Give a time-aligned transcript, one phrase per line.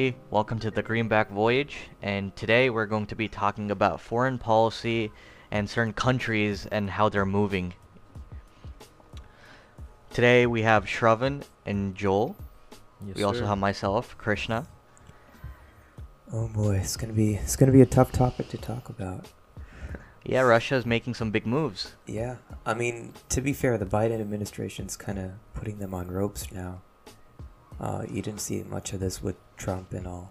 [0.00, 0.30] Hello, everybody.
[0.30, 1.76] Welcome to the Greenback Voyage.
[2.00, 5.12] And today we're going to be talking about foreign policy
[5.50, 7.74] and certain countries and how they're moving.
[10.10, 12.34] Today we have Shravan and Joel.
[13.06, 14.66] Yes, we also have myself, Krishna.
[16.32, 19.26] Oh boy, it's gonna be it's gonna be a tough topic to talk about.
[20.24, 21.94] Yeah, Russia is making some big moves.
[22.06, 26.50] Yeah, I mean, to be fair, the Biden administration's kind of putting them on ropes
[26.50, 26.80] now.
[27.80, 30.30] Uh, you didn't see much of this with Trump and all.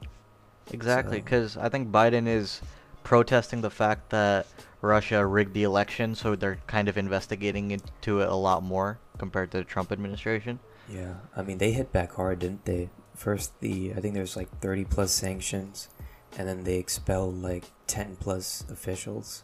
[0.72, 2.62] Exactly, So- because I think Biden is
[3.04, 4.46] protesting the fact that
[4.82, 9.52] Russia rigged the election, so they're kind of investigating into it a lot more compared
[9.52, 10.60] to the Trump administration.
[10.88, 12.90] Yeah, I mean, they hit back hard, didn't they?
[13.16, 15.90] First, the I think there's like 30 plus sanctions,
[16.38, 19.44] and then they expelled like 10 plus officials.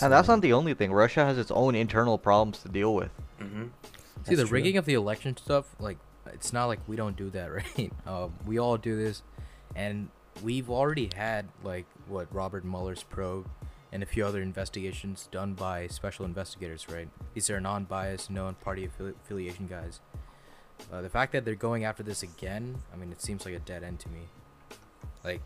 [0.00, 0.92] And that's not the only thing.
[0.92, 3.10] Russia has its own internal problems to deal with.
[3.40, 3.66] Mm-hmm.
[4.24, 5.98] See the rigging of the election stuff, like
[6.34, 7.92] it's not like we don't do that, right?
[8.06, 9.22] Um, we all do this,
[9.74, 10.08] and
[10.42, 13.48] we've already had like what Robert Mueller's probe
[13.92, 17.08] and a few other investigations done by special investigators, right?
[17.34, 20.00] These are non-biased, non-party affili- affiliation guys.
[20.92, 23.58] Uh, the fact that they're going after this again, I mean, it seems like a
[23.58, 24.20] dead end to me.
[25.24, 25.40] Like,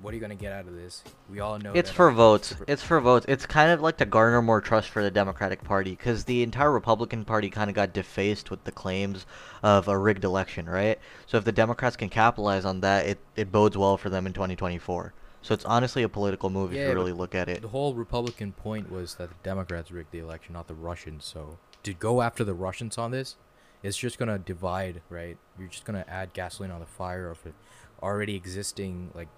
[0.00, 1.02] what are you gonna get out of this?
[1.28, 2.48] We all know It's for votes.
[2.48, 3.26] Super- It's for votes.
[3.28, 6.70] It's kind of like to garner more trust for the Democratic Party because the entire
[6.70, 9.26] Republican Party kind of got defaced with the claims
[9.62, 10.98] of a rigged election, right?
[11.26, 14.32] So if the Democrats can capitalize on that, it, it bodes well for them in
[14.32, 15.12] 2024.
[15.42, 17.62] So it's honestly a political move if you really look at it.
[17.62, 21.24] The whole Republican point was that the Democrats rigged the election, not the Russians.
[21.24, 23.34] So to go after the Russians on this,
[23.82, 25.36] it's just gonna divide, right?
[25.58, 27.54] You're just gonna add gasoline on the fire of an
[28.02, 29.28] already existing like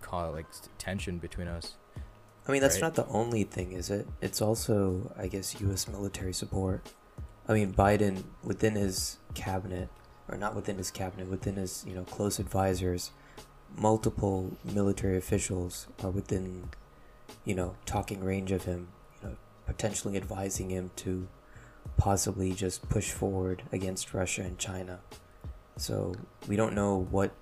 [0.00, 0.46] call it, like
[0.78, 1.74] tension between us.
[2.46, 2.82] I mean, that's Right.
[2.82, 4.06] not the only thing, is it?
[4.20, 5.88] It's also, I guess, U.S.
[5.88, 6.86] military support.
[7.48, 9.88] I mean, Biden, within his cabinet,
[10.28, 13.12] or not within his cabinet, within his, you know, close advisors,
[13.76, 16.68] multiple military officials are within,
[17.44, 18.88] you know, talking range of him,
[19.22, 19.36] you know,
[19.66, 21.26] potentially advising him to
[21.96, 25.00] possibly just push forward against Russia and China.
[25.76, 26.14] So
[26.46, 27.32] we don't know what,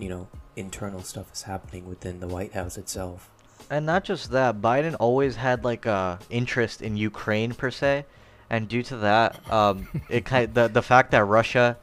[0.00, 3.30] you know, internal stuff is happening within the White House itself.
[3.68, 8.06] And not just that, Biden always had like a interest in Ukraine per se,
[8.48, 11.76] and due to that, um, it kind the the fact that Russia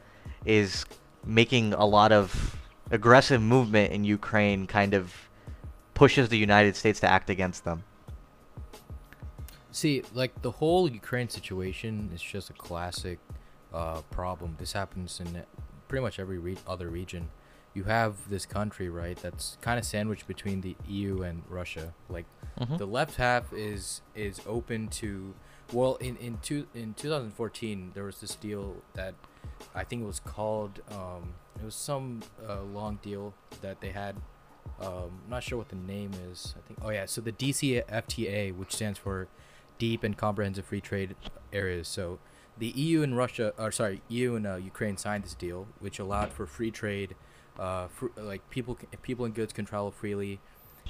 [0.44, 0.84] is
[1.24, 2.56] making a lot of
[2.90, 5.14] aggressive movement in Ukraine kind of
[5.94, 7.84] pushes the United States to act against them.
[9.70, 13.18] See, like the whole Ukraine situation is just a classic
[13.72, 14.56] uh, problem.
[14.58, 15.44] This happens in
[15.88, 17.28] pretty much every re- other region.
[17.74, 21.94] You have this country, right, that's kind of sandwiched between the EU and Russia.
[22.08, 22.26] Like
[22.58, 22.78] Mhm.
[22.78, 25.34] the left half is is open to
[25.72, 29.14] well in in two in 2014 there was this deal that
[29.76, 34.16] I think it was called um, it was some uh, long deal that they had
[34.80, 38.54] um, I'm not sure what the name is I think oh yeah so the DCFTA
[38.56, 39.28] which stands for
[39.78, 41.14] deep and comprehensive free trade
[41.52, 42.18] areas so
[42.58, 46.32] the EU and Russia or sorry EU and uh, Ukraine signed this deal which allowed
[46.32, 47.14] for free trade
[47.58, 50.40] uh, fr- like people people and goods can travel freely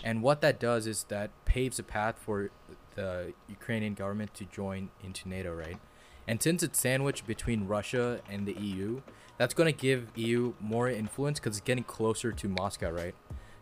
[0.04, 2.50] and what that does is that paves a path for
[2.94, 5.78] the Ukrainian government to join into NATO, right?
[6.26, 9.00] And since it's sandwiched between Russia and the EU,
[9.38, 13.14] that's going to give EU more influence because it's getting closer to Moscow, right?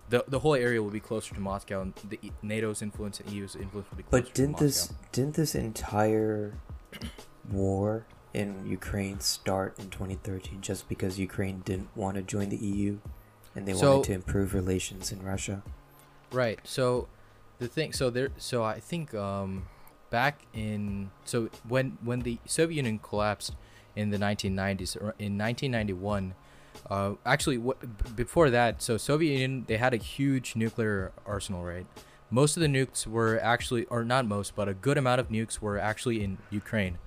[0.09, 3.57] The, the whole area will be closer to Moscow, and the NATO's influence and EU's
[3.57, 6.55] influence will be closer But didn't this didn't this entire
[7.51, 12.99] war in Ukraine start in 2013 just because Ukraine didn't want to join the EU
[13.55, 15.63] and they So- wanted to improve relations in Russia?
[16.31, 16.59] Right.
[16.65, 17.09] So
[17.59, 19.51] the thing so there so I think um
[20.11, 23.53] back in so when when the Soviet Union collapsed
[24.01, 26.35] in the 1990s or in 1991
[26.91, 31.63] uh actually what b- before that so Soviet Union they had a huge nuclear arsenal,
[31.65, 31.87] right?
[32.29, 35.61] Most of the nukes were actually or not most but a good amount of nukes
[35.65, 36.99] were actually in Ukraine.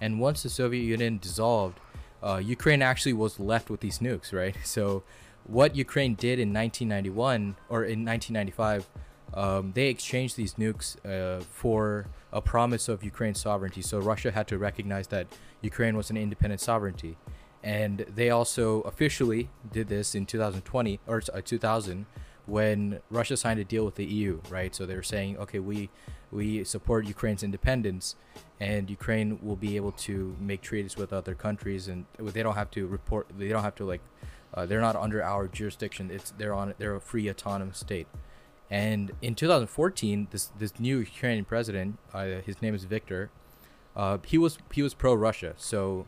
[0.00, 1.78] And once the Soviet Union dissolved,
[2.22, 4.56] uh, Ukraine actually was left with these nukes, right?
[4.64, 5.02] So
[5.46, 8.88] what Ukraine did in 1991 or in 1995,
[9.34, 13.82] um, they exchanged these nukes uh, for a promise of Ukraine's sovereignty.
[13.82, 15.26] So Russia had to recognize that
[15.60, 17.16] Ukraine was an independent sovereignty,
[17.62, 22.06] and they also officially did this in 2020 or uh, 2000
[22.46, 24.74] when Russia signed a deal with the EU, right?
[24.74, 25.90] So they were saying, okay, we
[26.30, 28.16] we support Ukraine's independence,
[28.60, 32.70] and Ukraine will be able to make treaties with other countries, and they don't have
[32.72, 33.26] to report.
[33.36, 34.00] They don't have to like
[34.54, 36.10] uh, they're not under our jurisdiction.
[36.10, 38.06] It's they're on they're a free autonomous state.
[38.70, 43.30] And in 2014, this this new Ukrainian president, uh, his name is Viktor,
[43.96, 45.54] uh, he was he was pro Russia.
[45.56, 46.06] So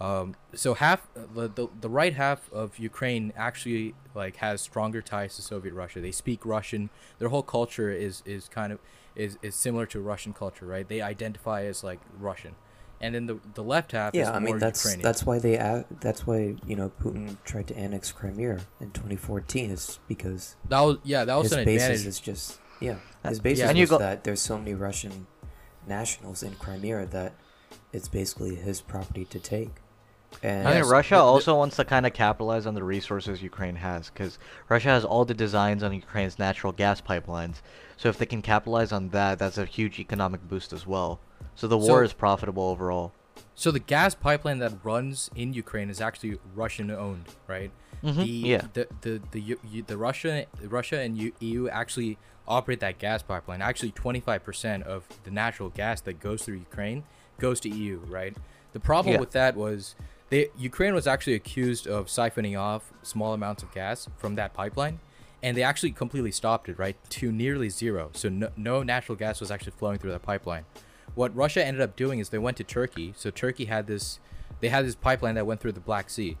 [0.00, 5.34] Um, so half the, the the right half of Ukraine actually like has stronger ties
[5.36, 6.00] to Soviet Russia.
[6.00, 6.90] They speak Russian.
[7.18, 8.78] Their whole culture is is kind of
[9.18, 10.88] is, is similar to Russian culture, right?
[10.88, 12.54] They identify as like Russian,
[13.00, 15.02] and then the the left half is Yeah, I mean more that's Ukrainian.
[15.04, 19.70] that's why they a- that's why you know Putin tried to annex Crimea in 2014
[19.70, 22.06] is because that was yeah that was his an basis advantage.
[22.06, 23.68] is just yeah Uh, his basis yeah.
[23.70, 25.26] And you was go- that there's so many Russian
[25.86, 27.32] nationals in Crimea that
[27.92, 29.70] it's basically his property to take.
[30.42, 33.42] And I Yes, Russia the- the- also wants to kind of capitalize on the resources
[33.42, 34.38] Ukraine has, because
[34.68, 37.56] Russia has all the designs on Ukraine's natural gas pipelines.
[37.96, 41.18] So if they can capitalize on that, that's a huge economic boost as well.
[41.54, 43.12] So the war So- is profitable overall.
[43.54, 47.72] So the gas pipeline that runs in Ukraine is actually Russian owned, right?
[48.04, 48.20] Mm-hmm.
[48.20, 48.62] The, yeah.
[48.72, 53.60] The the the U- U- the Russia Russia and EU actually operate that gas pipeline.
[53.60, 57.02] Actually, 25% of the natural gas that goes through Ukraine
[57.40, 58.36] goes to EU, right?
[58.72, 59.20] The problem Yeah.
[59.20, 59.96] with that was
[60.30, 65.00] they Ukraine was actually accused of siphoning off small amounts of gas from that pipeline.
[65.40, 68.10] And they actually completely stopped it, right, to nearly zero.
[68.12, 70.64] So no, no natural gas was actually flowing through that pipeline
[71.18, 73.12] what Russia ended up doing is they went to Turkey.
[73.16, 74.20] So Turkey had this,
[74.60, 76.36] they had this pipeline that went through the Black Sea,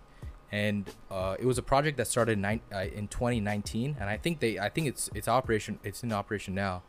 [0.52, 4.38] and uh, it was a project that started in, uh, in 2019, and I think
[4.38, 6.82] they, I think it's it's operation, it's in operation now,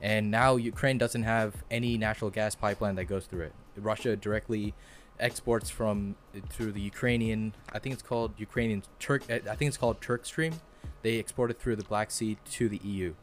[0.00, 3.52] and now Ukraine doesn't have any natural gas pipeline that goes through it.
[3.76, 4.74] Russia directly
[5.18, 6.16] exports from
[6.48, 10.24] through the Ukrainian, I think it's called Ukrainian Turk, uh, I think it's called Turk
[10.26, 10.54] Stream.
[11.02, 13.14] They export it through the Black Sea to the EU.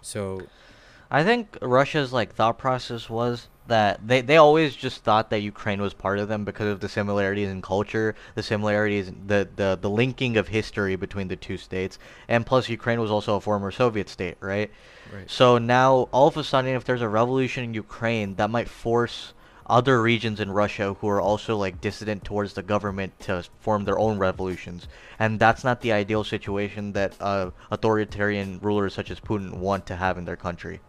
[0.00, 0.42] So
[1.10, 5.80] I think Russia's like thought process was that they, they always just thought that Ukraine
[5.80, 9.90] was part of them because of the similarities in culture, the similarities, the, the the
[9.90, 11.98] linking of history between the two states,
[12.28, 14.70] and plus Ukraine was also a former Soviet state, right?
[15.12, 15.30] Right.
[15.30, 19.34] So now all of a sudden, if there's a revolution in Ukraine, that might force
[19.70, 23.98] other regions in Russia who are also like dissident towards the government to form their
[23.98, 24.88] own revolutions,
[25.18, 29.96] and that's not the ideal situation that uh, authoritarian rulers such as Putin want to
[29.96, 30.80] have in their country.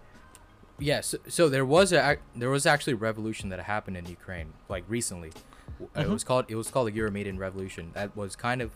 [0.80, 4.84] Yes, so, there was a there was actually a revolution that happened in Ukraine like
[4.88, 5.32] recently.
[5.96, 7.92] Uh, It was called it was called the Euromaidan Revolution.
[7.94, 8.72] That was kind of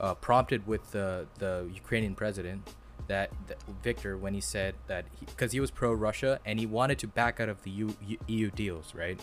[0.00, 2.62] uh, prompted with the the Ukrainian president
[3.10, 6.96] that, that Victor when he said that because he, was pro Russia and he wanted
[7.00, 9.20] to back out of the U, U, EU deals, right?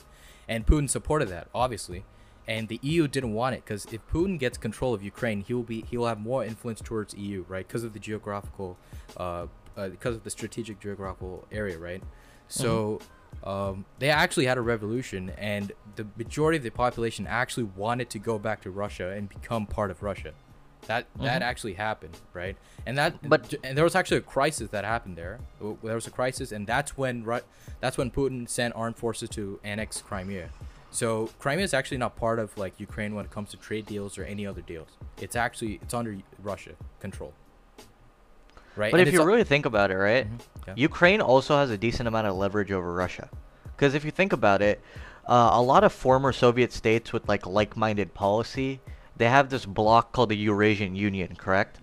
[0.48, 2.04] And Putin supported that obviously,
[2.48, 5.64] and the EU didn't want it because if Putin gets control of Ukraine, he will
[5.64, 7.66] be he will have more influence towards EU, right?
[7.66, 8.78] Because of the geographical,
[9.16, 9.48] uh,
[9.78, 12.04] uh, because of the strategic geographical area, right?
[12.50, 13.00] So
[13.46, 18.20] um, they actually had a revolution, and the majority of the population actually wanted to
[18.20, 20.34] go back to Russia and become part of Russia.
[20.86, 21.46] That that Mhm.
[21.46, 22.56] actually happened, right?
[22.86, 25.40] And that But- and there was actually a crisis that happened there.
[25.60, 27.26] There was a crisis, and that's when
[27.82, 30.50] that's when Putin sent armed forces to annex Crimea.
[30.92, 34.18] So Crimea is actually not part of like Ukraine when it comes to trade deals
[34.18, 34.90] or any other deals.
[35.20, 36.72] It's actually it's under Russia
[37.02, 37.34] control.
[38.76, 38.92] Right.
[38.92, 40.28] But And if you really think about it, right?
[40.32, 40.74] Mhm, yeah.
[40.78, 43.28] Ukraine also has a decent amount of leverage over Russia.
[43.76, 44.82] Because if you think about it,
[45.26, 48.80] uh, a lot of former Soviet states with like like-minded policy,
[49.18, 51.80] they have this bloc called the Eurasian Union, correct?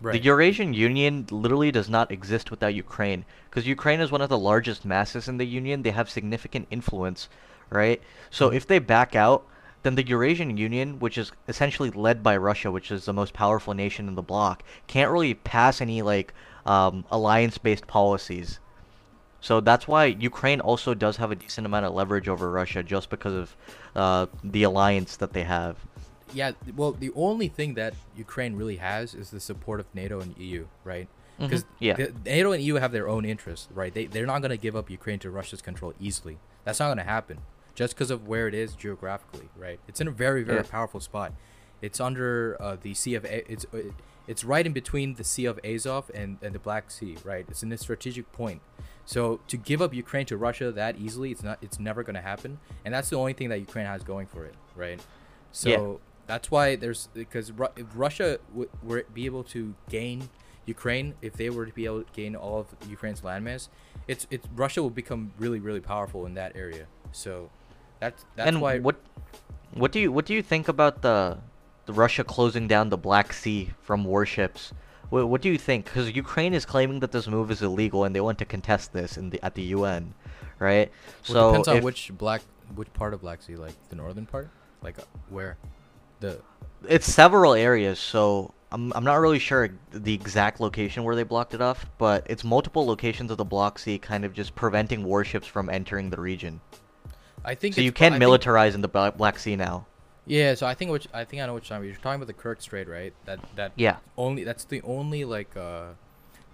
[0.00, 4.38] The Eurasian Union literally does not exist without Ukraine, because Ukraine is one of the
[4.38, 5.82] largest masses in the Union.
[5.82, 7.28] They have significant influence,
[7.68, 8.00] right?
[8.30, 9.44] So if they back out,
[9.82, 13.74] then the Eurasian Union, which is essentially led by Russia, which is the most powerful
[13.74, 16.32] nation in the bloc, can't really pass any like
[16.64, 18.60] um, alliance-based policies.
[19.40, 23.08] So that's why Ukraine also does have a decent amount of leverage over Russia, just
[23.08, 23.56] because of
[23.94, 25.76] uh, the alliance that they have.
[26.32, 30.34] Yeah well the only thing that ukraine really has is the support of nato and
[30.38, 31.08] eu right?
[31.38, 31.96] Because Mhm, yeah.
[32.24, 33.92] nato and eu have their own interests right?
[33.94, 36.38] They, they're not going to give up ukraine to russia's control easily.
[36.64, 37.38] That's not going to happen
[37.74, 39.78] just because of where it is geographically right?
[39.88, 40.70] It's in a very very Yeah.
[40.78, 41.32] powerful spot.
[41.80, 43.92] It's under uh, the sea of A- it's uh,
[44.26, 47.46] it's right in between the sea of azov and, and the black sea right?
[47.48, 48.60] It's in a strategic point.
[49.06, 52.26] So to give up ukraine to russia that easily it's not it's never going to
[52.32, 55.00] happen and that's the only thing that ukraine has going for it right?
[55.52, 56.00] So.
[56.28, 60.28] That's why there's because Ru- if Russia w- were be able to gain
[60.66, 63.68] Ukraine, if they were to be able to gain all of Ukraine's landmass,
[64.06, 66.86] it's it's Russia will become really really powerful in that area.
[67.10, 67.50] So
[67.98, 68.96] that's that's and why what
[69.72, 71.38] what do you what do you think about the
[71.86, 74.72] the Russia closing down the Black Sea from warships?
[75.08, 75.86] What, what do you think?
[75.86, 79.16] Because Ukraine is claiming that this move is illegal and they want to contest this
[79.16, 80.12] in the at the UN,
[80.58, 80.90] right?
[81.30, 82.42] well, so depends on if- which black
[82.74, 84.50] which part of Black Sea, like the northern part,
[84.82, 85.56] like uh, where
[86.20, 86.40] the
[86.88, 91.54] it's several areas, so I'm I'm not really sure the exact location where they blocked
[91.54, 95.46] it off, but it's multiple locations of the Black Sea, kind of just preventing warships
[95.46, 96.60] from entering the region.
[97.44, 99.86] I think So you can I think- militarize in the Black Sea now.
[100.26, 102.34] Yeah, so I think which I think I know which time you're talking about the
[102.34, 103.14] Kerch Strait, right?
[103.24, 103.96] That that Yeah.
[104.18, 105.92] only that's the only like uh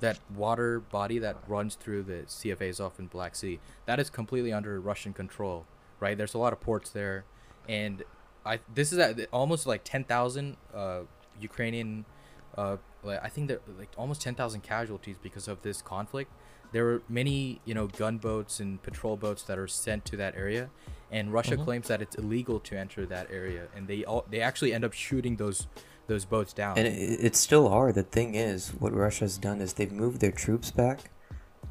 [0.00, 3.58] that water body that runs through the Sea of Azov in Black Sea.
[3.86, 5.66] That is completely under Russian control,
[5.98, 6.16] right?
[6.16, 7.24] There's a lot of ports there,
[7.68, 8.02] and
[8.44, 11.00] I this is at almost like ten thousand uh
[11.40, 12.04] Ukrainian
[12.56, 16.30] uh I think that like almost ten thousand casualties because of this conflict.
[16.72, 20.70] There were many you know gunboats and patrol boats that are sent to that area,
[21.10, 21.64] and Russia Mhm.
[21.64, 24.92] claims that it's illegal to enter that area, and they all they actually end up
[24.92, 25.66] shooting those
[26.06, 26.76] those boats down.
[26.76, 27.92] And it, it still are.
[27.92, 31.10] The thing is, what Russia's done is they've moved their troops back,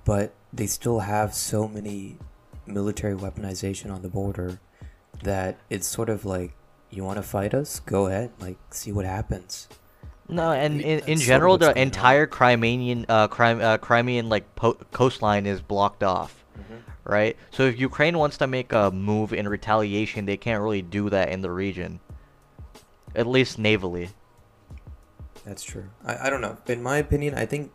[0.05, 2.17] but they still have so many
[2.65, 4.59] military weaponization on the border
[5.21, 6.53] that it's sort of like,
[6.95, 7.79] you want to fight us?
[7.79, 8.31] Go ahead.
[8.39, 9.67] Like, see what happens.
[10.29, 11.83] No, and in, in general, the going on.
[11.83, 16.45] entire Crimean, uh, Crim- uh, Crimean like po- coastline is blocked off,
[17.03, 17.35] right?
[17.51, 21.29] So if Ukraine wants to make a move in retaliation, they can't really do that
[21.29, 21.99] in the region,
[23.15, 24.09] at least navally.
[25.43, 25.89] That's true.
[26.05, 26.57] I, I don't know.
[26.67, 27.71] In my opinion, I think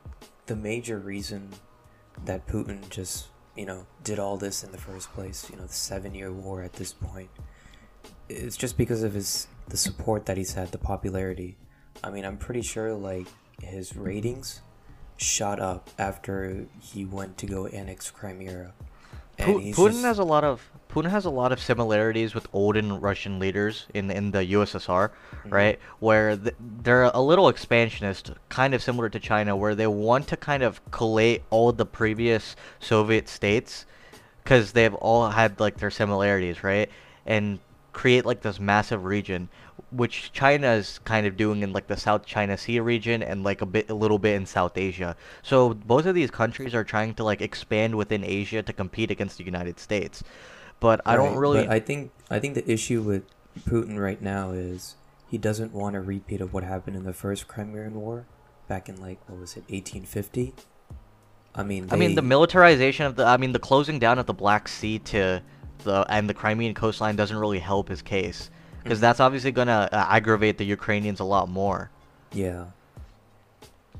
[0.46, 1.50] the major reason
[2.24, 5.72] that Putin just, you know, did all this in the first place, you know, the
[5.72, 7.28] seven year war at this point,
[8.28, 11.56] it's just because of his the support that he's had, the popularity.
[12.02, 13.26] I mean, I'm pretty sure like
[13.62, 14.60] his ratings
[15.16, 18.72] shot up after he went to go annex Crimea.
[19.38, 23.38] Putin just- has a lot of Putin has a lot of similarities with olden Russian
[23.38, 25.50] leaders in in the USSR, Mm-hmm.
[25.50, 25.78] right?
[26.00, 30.36] Where th- they're a little expansionist, kind of similar to China, where they want to
[30.36, 33.84] kind of collate all the previous Soviet states,
[34.42, 36.90] because they've all had like their similarities, right?
[37.26, 37.60] And
[37.98, 39.48] create like this massive region,
[39.90, 43.60] which China is kind of doing in like the South China Sea region and like
[43.60, 45.16] a bit, a little bit in South Asia.
[45.42, 49.36] So both of these countries are trying to like expand within Asia to compete against
[49.36, 50.22] the United States.
[50.78, 51.66] But I don't really.
[51.68, 53.24] I think I think the issue with
[53.68, 54.94] Putin right now is
[55.28, 58.26] he doesn't want a repeat of what happened in the first Crimean War
[58.68, 60.54] back in like what was it 1850.
[61.52, 63.24] I mean, I mean, the militarization of the.
[63.26, 65.42] I mean, the closing down of the Black Sea to
[65.78, 68.50] the and the Crimean coastline doesn't really help his case,
[68.82, 69.02] because Mhm.
[69.02, 71.90] that's obviously gonna uh, aggravate the Ukrainians a lot more.
[72.32, 72.66] Yeah.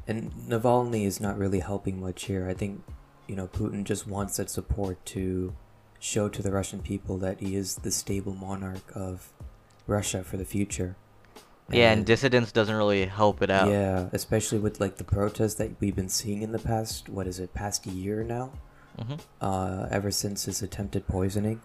[0.06, 2.49] And Navalny is not really helping much here.
[2.49, 2.82] I think,
[3.26, 5.54] you know, Putin just wants that support to
[5.99, 9.32] show to the Russian people that he is the stable monarch of
[9.87, 10.97] Russia for the future.
[11.70, 13.68] Yeah, and dissidence doesn't really help it out.
[13.68, 17.38] Yeah, especially with like the protests that we've been seeing in the past, what is
[17.38, 18.52] it, past year now?
[18.99, 21.61] Hmm uh, ever since his attempted poisoning.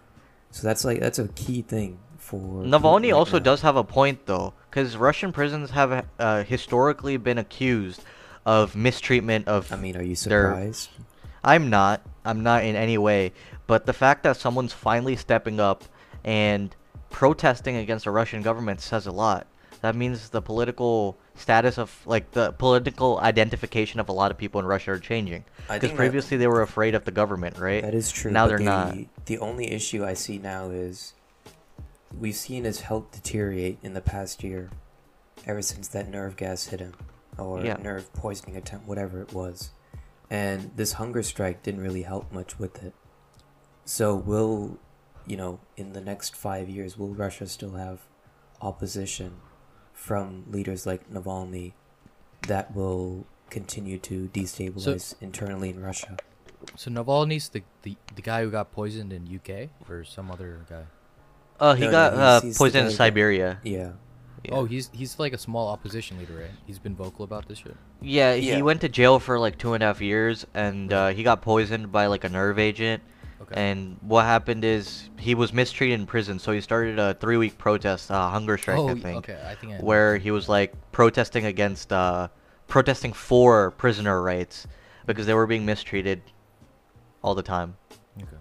[0.50, 3.44] So that's like that's a key thing for Navalny right also now.
[3.44, 8.02] does have a point though, because Russian prisons have uh, historically been accused
[8.46, 9.72] of mistreatment of.
[9.72, 10.90] I mean, are you their- surprised?
[11.42, 12.00] I'm not.
[12.24, 13.32] I'm not in any way.
[13.66, 15.84] But the fact that someone's finally stepping up
[16.24, 16.74] and
[17.10, 19.46] protesting against the Russian government says a lot.
[19.84, 24.58] That means the political status of, like, the political identification of a lot of people
[24.58, 25.44] in Russia are changing.
[25.58, 27.82] Because think that- previously they were afraid of the government, right?
[27.82, 28.30] That is true.
[28.30, 28.96] Now they're the, not.
[29.26, 31.12] The only issue I see now is
[32.18, 34.70] we've seen his health deteriorate in the past year,
[35.46, 36.94] ever since that nerve gas hit him,
[37.36, 37.74] or Yeah.
[37.74, 39.68] nerve poisoning attempt, whatever it was.
[40.30, 42.94] And this hunger strike didn't really help much with it.
[43.84, 44.78] So will,
[45.26, 48.06] you know, in the next five years, will Russia still have
[48.62, 49.42] opposition
[49.94, 51.72] from leaders like Navalny
[52.48, 56.16] that will continue to destabilize internally in Russia?
[56.76, 60.84] So Navalny's the, the the guy who got poisoned in UK or some other guy.
[61.60, 63.58] Uh, he No, no, got he's- uh, he's poisoned in guy Siberia.
[63.62, 63.92] Yeah.
[64.44, 64.52] Yeah.
[64.52, 66.50] Oh, he's he's like a small opposition leader, right?
[66.66, 67.76] He's been vocal about this shit.
[68.02, 68.60] Yeah, he Yeah.
[68.60, 71.90] went to jail for like two and a half years, and uh, he got poisoned
[71.92, 73.02] by like a nerve agent.
[73.44, 73.70] Okay.
[73.70, 78.10] And what happened is he was mistreated in prison, so he started a three-week protest,
[78.10, 79.40] uh, hunger strike, oh, I y- think, okay.
[79.46, 82.28] I think I where he was like protesting against, uh,
[82.68, 84.66] protesting for prisoner rights
[85.06, 86.22] because they were being mistreated
[87.22, 87.76] all the time.
[88.22, 88.36] Okay.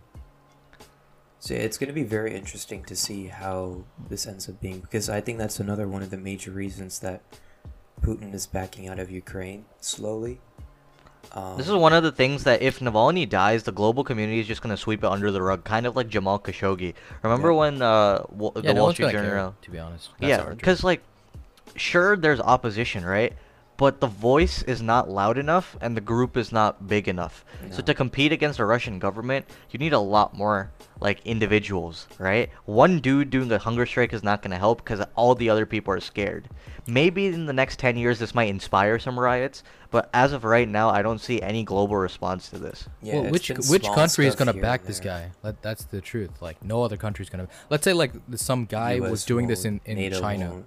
[1.40, 5.10] So it's going to be very interesting to see how this ends up being because
[5.10, 7.22] I think that's another one of the major reasons that
[8.02, 10.40] Putin is backing out of Ukraine slowly.
[11.32, 14.48] Um, This is one of the things that if Navalny dies, the global community is
[14.48, 16.94] just gonna sweep it under the rug, kind of like Jamal Khashoggi.
[17.24, 17.58] Remember Yeah.
[17.58, 19.56] when uh, Wa- Yeah, the no Wall Street gonna care, Journal?
[19.62, 20.10] to be honest.
[20.20, 21.02] That's yeah, because like,
[21.76, 23.34] sure, there's opposition, right?
[23.76, 27.44] but the voice is not loud enough and the group is not big enough.
[27.72, 30.70] So to compete against the Russian government, you need a lot more
[31.02, 32.52] like individuals, right?
[32.66, 35.66] One dude doing a hunger strike is not going to help because all the other
[35.66, 36.50] people are scared.
[36.86, 39.64] Maybe in the next 10 years this might inspire some riots,
[39.94, 42.90] but as of right now, I don't see any global response to this.
[43.04, 45.30] Yeah, well, which which country is gonna back this guy?
[45.44, 46.42] That, that's the truth.
[46.42, 47.48] Like no other country is gonna.
[47.70, 50.66] Let's say like some guy was doing this in won't, in NATO China, won't.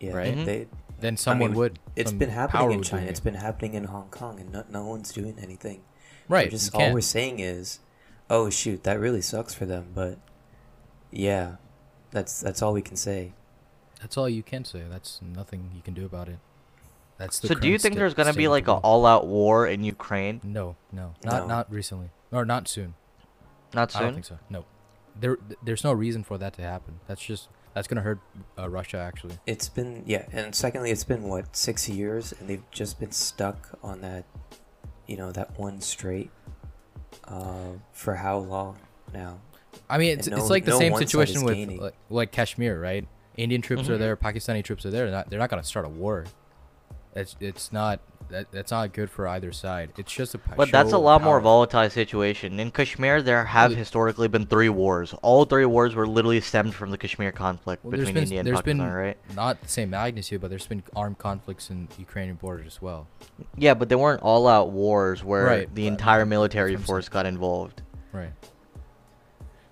[0.00, 0.34] Yeah, right?
[0.44, 0.74] They, mm-hmm.
[0.98, 1.78] then I someone mean, would.
[1.94, 3.06] It's some been happening in China.
[3.06, 3.10] it.
[3.10, 5.82] It's been happening in Hong Kong, and no, no one's doing anything.
[6.28, 6.46] right.
[6.46, 6.92] We're just all can't.
[6.94, 7.78] we're saying is,
[8.28, 9.92] oh shoot, that really sucks for them.
[9.94, 10.18] But
[11.12, 11.58] yeah,
[12.10, 13.32] that's that's all we can say.
[14.00, 14.82] That's all you can say.
[14.90, 16.40] That's nothing you can do about it.
[17.20, 19.66] That's the So do you think sta- there's going to be like an all-out war
[19.66, 20.40] in Ukraine?
[20.42, 21.46] No, no, not No.
[21.46, 22.94] not recently, or not soon.
[23.74, 24.00] Not soon.
[24.00, 24.38] I don't think so.
[24.48, 24.64] No,
[25.20, 26.98] there there's no reason for that to happen.
[27.06, 28.20] That's just that's gonna hurt
[28.58, 29.34] uh, Russia actually.
[29.46, 33.68] It's been yeah, and secondly, it's been what six years, and they've just been stuck
[33.82, 34.24] on that,
[35.06, 36.30] you know, that one straight.
[37.28, 38.78] Uh, for how long
[39.12, 39.38] now?
[39.90, 43.06] I mean, it's, And it's like the no same situation with like, like Kashmir, right?
[43.36, 43.98] Indian troops are Mhm.
[43.98, 45.04] there, Pakistani troops are there.
[45.06, 46.24] They're not, they're not gonna start a war.
[47.14, 49.92] It's it's not that that's not good for either side.
[49.98, 52.60] It's just a But that's a lot more volatile situation.
[52.60, 55.12] In Kashmir, there have historically been three wars.
[55.22, 58.46] All three wars were literally stemmed from the Kashmir conflict Well, between been India and
[58.46, 59.18] there's Pakistan, been right?
[59.34, 63.08] not the same magnitude, but there's been armed conflicts in Ukrainian borders as well.
[63.56, 67.82] Yeah, but they weren't all-out wars where Right, the entire military force got involved.
[68.12, 68.32] Right.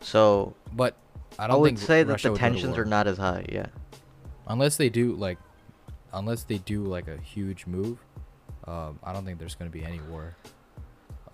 [0.00, 0.96] So But
[1.38, 3.06] I I, don't would think say that Russia the would go to tensions are not
[3.06, 3.44] as high.
[3.48, 3.66] Yeah.
[4.48, 5.38] unless they do like
[6.12, 7.98] unless they do like a huge move
[8.66, 10.36] um, i don't think there's going to be any war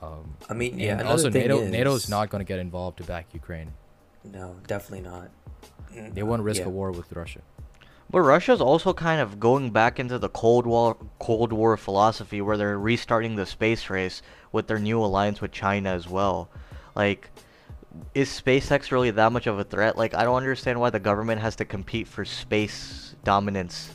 [0.03, 0.99] um, I mean, yeah.
[0.99, 3.73] and also thing nato is, nato's not going to get involved to back ukraine
[4.25, 5.31] No, definitely not.
[5.95, 6.67] Mm, they won't risk yeah.
[6.67, 7.41] a war with russia
[8.11, 12.57] But Russia's also kind of going back into the Cold War Cold War philosophy where
[12.57, 16.49] they're restarting the space race with their new alliance with China as well.
[16.95, 17.31] Like
[18.15, 19.97] is SpaceX really that much of a threat?
[19.97, 23.91] Like I don't understand why the government has to compete for space dominance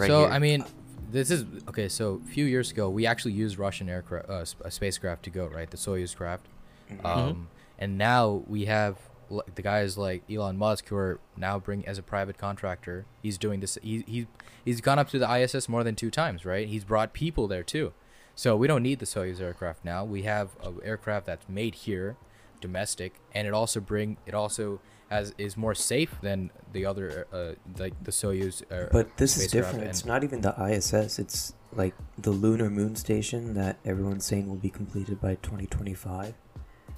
[0.00, 0.28] right so here.
[0.30, 0.64] i mean
[1.10, 4.62] this is okay so a few years ago we actually used russian aircraft uh, sp-
[4.64, 6.46] a spacecraft to go right the soyuz craft
[6.90, 7.04] Mhm.
[7.04, 8.96] um, and now we have
[9.30, 13.06] l- the guys like Elon Musk who are now bring as a private contractor.
[13.22, 13.78] He's doing this.
[13.80, 14.26] He he
[14.64, 16.66] he's gone up to the ISS more than two times, right?
[16.66, 17.92] He's brought people there too.
[18.34, 20.04] So we don't need the Soyuz aircraft now.
[20.04, 22.16] We have an aircraft that's made here,
[22.60, 24.80] domestic, and it also bring it also
[25.10, 28.62] has is more safe than the other uh, like the Soyuz.
[28.70, 29.84] Uh, But this is different.
[29.84, 31.18] It's not even the ISS.
[31.18, 36.34] It's like the lunar moon station that everyone's saying will be completed by 2025.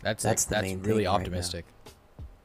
[0.02, 1.64] That's that's that's, the that's main really thing right optimistic.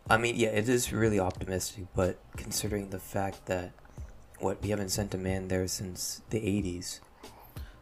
[0.10, 3.72] I mean, yeah, it is really optimistic, but considering the fact that
[4.40, 7.02] what we haven't sent a man there since the 80s.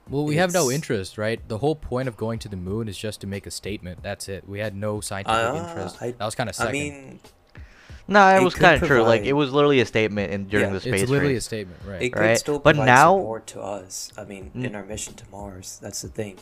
[0.09, 1.39] Well, we have no interest, right?
[1.47, 4.01] The whole point of going to the moon is just to make a statement.
[4.01, 4.47] That's it.
[4.47, 5.97] We had no scientific Uh, interest.
[6.01, 7.19] I- that was kind of I mean,
[8.07, 9.03] no, it it was kind of true.
[9.03, 11.43] Like it was literally a statement in during Yeah, the it's space it's literally race.
[11.43, 12.01] a statement, right?
[12.01, 14.11] it could Right, still but provide now- support to us.
[14.17, 15.79] I mean, N- in our mission to Mars.
[15.81, 16.37] That's the thing.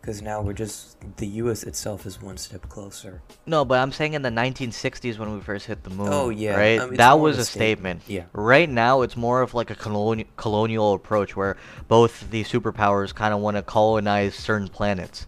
[0.00, 0.96] Because now we're just.
[1.16, 3.22] The US itself is one step closer.
[3.44, 6.08] No, but I'm saying in the 1960s when we first hit the moon.
[6.12, 6.80] Oh, yeah, Right.
[6.80, 8.02] I mean, that was a a statement.
[8.02, 8.40] statement, yeah.
[8.40, 11.56] Right now, it's more of like a colonial colonial approach where
[11.88, 15.26] both the superpowers kind of want to colonize certain planets,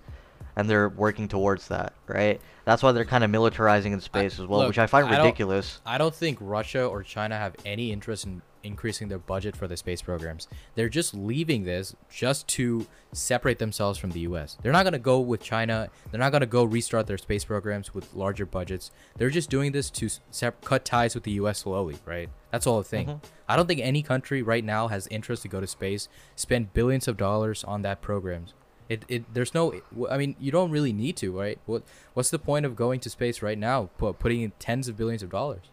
[0.59, 1.95] and they're working towards that.
[2.07, 2.41] Right.
[2.67, 5.13] That's why they're kind of militarizing in space as well, look, which I find I
[5.17, 5.81] don't- ridiculous.
[5.87, 9.77] I don't think Russia or China have any interest in increasing their budget for the
[9.77, 10.49] space programs.
[10.75, 14.59] They're just leaving this just to separate themselves from the US.
[14.61, 15.89] They're not going to go with China.
[16.11, 18.91] They're not going to go restart their space programs with larger budgets.
[19.17, 22.29] They're just doing this to sep- cut ties with the US slowly, right?
[22.51, 23.09] That's all I think.
[23.09, 23.21] Mhm.
[23.49, 27.07] I don't think any country right now has interest to go to space, spend billions
[27.07, 28.55] of dollars on that programs.
[28.89, 29.75] It, it there's no
[30.11, 31.83] I mean you don't really need to right what
[32.15, 35.23] what's the point of going to space right now pu- putting in tens of billions
[35.23, 35.65] of dollars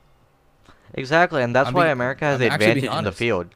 [0.93, 3.47] Exactly, and that's I'm why being- America has I'm the advantage in the field.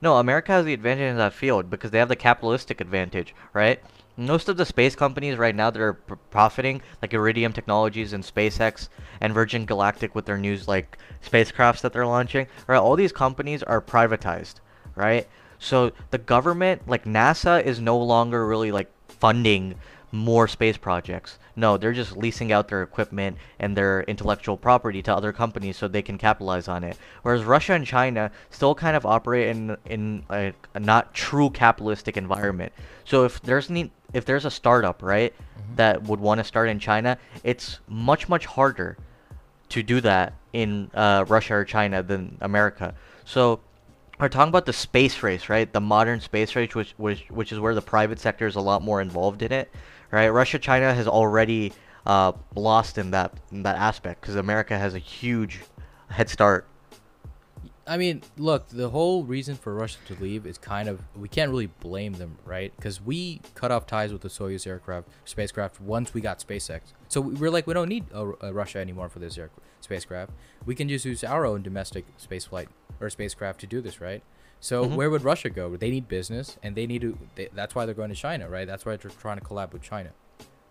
[0.00, 3.82] No, America has the advantage in that field because they have the capitalistic advantage, right?
[4.16, 8.22] Most of the space companies right now that are pr- profiting, like Iridium Technologies and
[8.24, 8.88] SpaceX
[9.20, 12.78] and Virgin Galactic with their news like spacecrafts that they're launching, right?
[12.78, 14.56] All these companies are privatized,
[14.94, 15.26] right?
[15.58, 19.74] So the government, like NASA, is no longer really like funding
[20.12, 21.38] more space projects.
[21.56, 25.88] No, they're just leasing out their equipment and their intellectual property to other companies so
[25.88, 26.96] they can capitalize on it.
[27.22, 32.16] Whereas Russia and China still kind of operate in in a, a not true capitalistic
[32.16, 32.72] environment.
[33.04, 35.34] So if there's need, if there's a startup, right,
[35.76, 38.96] that would want to start in China, it's much much harder
[39.70, 42.94] to do that in uh, Russia or China than America.
[43.24, 43.60] So
[44.18, 45.70] are talking about the space race, right?
[45.72, 48.82] The modern space race, which which which is where the private sector is a lot
[48.82, 49.70] more involved in it,
[50.10, 50.28] right?
[50.28, 51.72] Russia, China has already
[52.06, 55.60] uh, lost in that in that aspect because America has a huge
[56.10, 56.66] head start.
[57.88, 61.50] I mean, look, the whole reason for Russia to leave is kind of we can't
[61.50, 62.72] really blame them, right?
[62.74, 66.80] Because we cut off ties with the Soyuz aircraft spacecraft once we got SpaceX.
[67.08, 69.38] So we- we're like, we don't need uh, uh, Russia anymore for this
[69.80, 70.32] spacecraft.
[70.64, 72.68] We can just use our own domestic space flight
[73.00, 74.22] or spacecraft to do this, right?
[74.60, 74.96] So Mhm.
[74.96, 75.76] where would Russia go?
[75.76, 77.18] They need business, and they need to.
[77.34, 78.66] They, that's why they're going to China, right?
[78.66, 80.10] That's why they're trying to collab with China.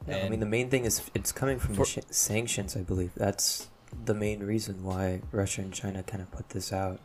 [0.08, 3.12] Yeah, I mean, the main thing is it's coming from For- sh- sanctions, I believe.
[3.16, 3.70] That's
[4.06, 7.00] the main reason why Russia and China kind of put this out.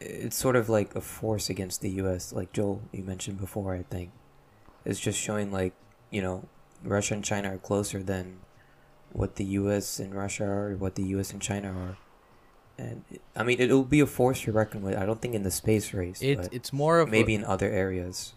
[0.00, 3.82] It's sort of like a force against the U.S., like Joel, you mentioned before, I
[3.82, 4.10] think.
[4.84, 5.74] It's just showing, like,
[6.10, 6.44] you know,
[6.82, 8.38] Russia and China are closer than
[9.12, 9.98] what the U.S.
[10.00, 11.32] and Russia are, or what the U.S.
[11.32, 11.96] and China are.
[12.80, 14.96] And, it- I mean, it'll be a force to reckon with.
[14.96, 17.44] I don't think in the space race, It, but it's more of a- maybe in
[17.44, 18.32] other areas.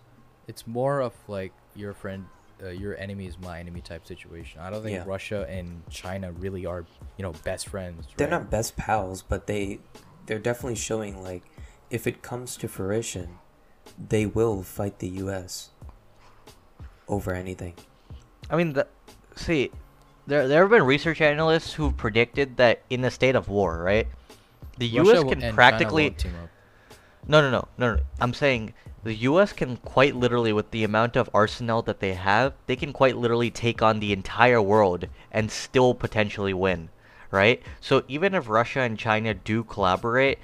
[0.47, 2.25] it's more of like your friend
[2.61, 5.03] uh, your enemy is my enemy type situation i don't think Yeah.
[5.07, 6.85] russia and china really are
[7.17, 8.39] you know best friends they're right?
[8.41, 9.79] not best pals, but they
[10.27, 11.43] they're definitely showing like
[11.89, 13.39] if it comes to fruition,
[14.13, 15.69] they will fight the U.S.
[17.07, 17.73] over anything.
[18.49, 18.87] I mean, the,
[19.35, 19.71] see,
[20.27, 24.07] there there have been research analysts who predicted that in a state of war, right,
[24.77, 25.33] the Russia U.S.
[25.33, 26.49] can practically won't team up.
[27.27, 28.01] No, no, no, no, no.
[28.19, 29.53] I'm saying the U.S.
[29.53, 33.51] can quite literally, with the amount of arsenal that they have, they can quite literally
[33.51, 36.89] take on the entire world and still potentially win,
[37.31, 37.61] right?
[37.81, 40.39] So even if Russia and China do collaborate,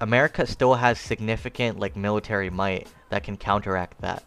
[0.00, 4.22] America still has significant like military might that can counteract that.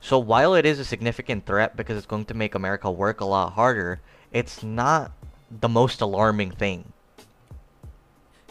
[0.00, 3.24] So while it is a significant threat because it's going to make America work a
[3.24, 4.00] lot harder,
[4.32, 5.12] it's not
[5.60, 6.92] the most alarming thing.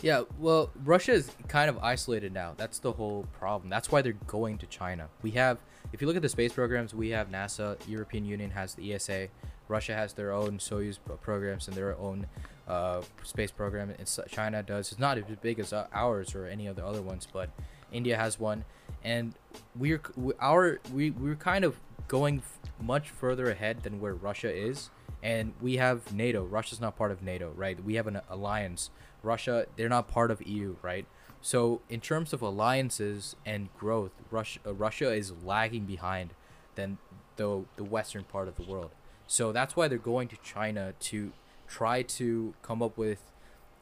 [0.02, 2.54] Yeah well russia is kind of isolated now.
[2.58, 3.70] That's the whole problem.
[3.70, 5.10] That's why they're going to china.
[5.22, 5.58] We have
[5.94, 9.28] if you look at the space programs we have nasa european union has the esa
[9.68, 12.28] russia has their own soyuz programs and their own
[12.68, 13.94] uh, space program.
[13.98, 17.02] And china does it's not as big as uh, ours or any of the other
[17.02, 17.50] ones but
[17.92, 18.66] india has one.
[19.04, 19.34] And
[19.76, 24.52] we're we, our we, we're kind of going f- much further ahead than where russia
[24.54, 24.90] is.
[25.24, 26.44] And we have nato.
[26.44, 27.84] Russia's not part of nato right?
[27.84, 28.90] We have an alliance
[29.24, 31.06] russia they're not part of eu right?
[31.44, 36.34] So in terms of alliances and growth russia uh, russia is lagging behind
[36.76, 36.98] than
[37.38, 38.92] the the western part of the world.
[39.28, 41.32] So that's why they're going to china to
[41.68, 43.20] try to come up with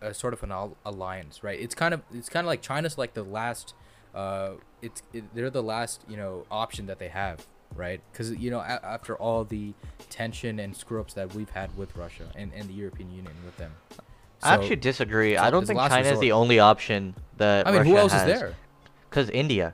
[0.02, 1.60] a sort of an al- alliance right?
[1.60, 3.74] It's kind of it's kind of like china's like the last
[4.16, 8.02] uh it's it, they're the last you know option that they have right?
[8.12, 9.74] Because you know a- after all the
[10.10, 13.58] tension and screw ups that we've had with russia and, and the european union with
[13.58, 13.74] them
[14.44, 15.36] I actually disagree.
[15.36, 18.12] so I don't think China is the only option that i mean Russia who else
[18.14, 18.22] has.
[18.22, 18.56] is there
[19.10, 19.74] Because India.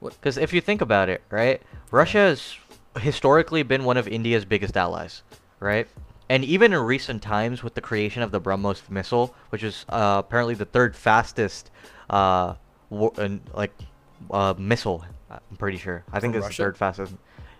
[0.00, 2.56] Because if you think about it, right, Russia has
[3.00, 5.22] historically been one of India's biggest allies,
[5.60, 5.88] right?
[6.28, 10.22] And even in recent times, with the creation of the BrahMos missile, which is uh,
[10.24, 11.70] apparently the third fastest,
[12.10, 12.54] uh,
[12.90, 13.72] war, uh, like,
[14.30, 16.04] uh, missile, I'm pretty sure.
[16.12, 16.62] I think From it's Russia?
[16.62, 17.14] the third fastest.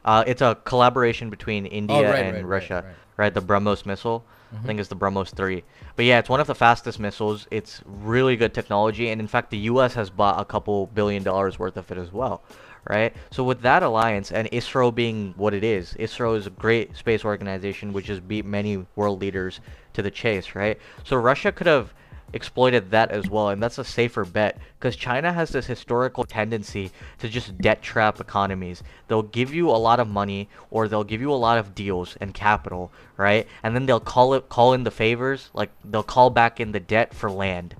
[0.04, 2.94] Uh, it's a collaboration between India Oh, right, and right, right, Russia, right.
[3.16, 3.34] right?
[3.34, 4.24] The BrahMos missile.
[4.52, 4.66] I Mhm.
[4.66, 5.64] think it's the BrahMos 3.
[5.96, 7.46] But yeah, it's one of the fastest missiles.
[7.50, 9.94] It's really good technology, and in fact, the U.S.
[9.94, 12.42] has bought a couple billion dollars worth of it as well,
[12.88, 13.14] right?
[13.30, 17.24] So with that alliance and ISRO being what it is, ISRO is a great space
[17.24, 19.60] organization which has beat many world leaders
[19.94, 20.78] to the chase, right?
[21.04, 21.92] So Russia could have
[22.32, 26.90] exploited that as well, and that's a safer bet because China has this historical tendency
[27.18, 28.82] to just debt trap economies.
[29.08, 32.16] They'll give you a lot of money or they'll give you a lot of deals
[32.20, 33.46] and capital, right?
[33.62, 36.80] And then they'll call it call in the favors, like they'll call back in the
[36.80, 37.74] debt for land.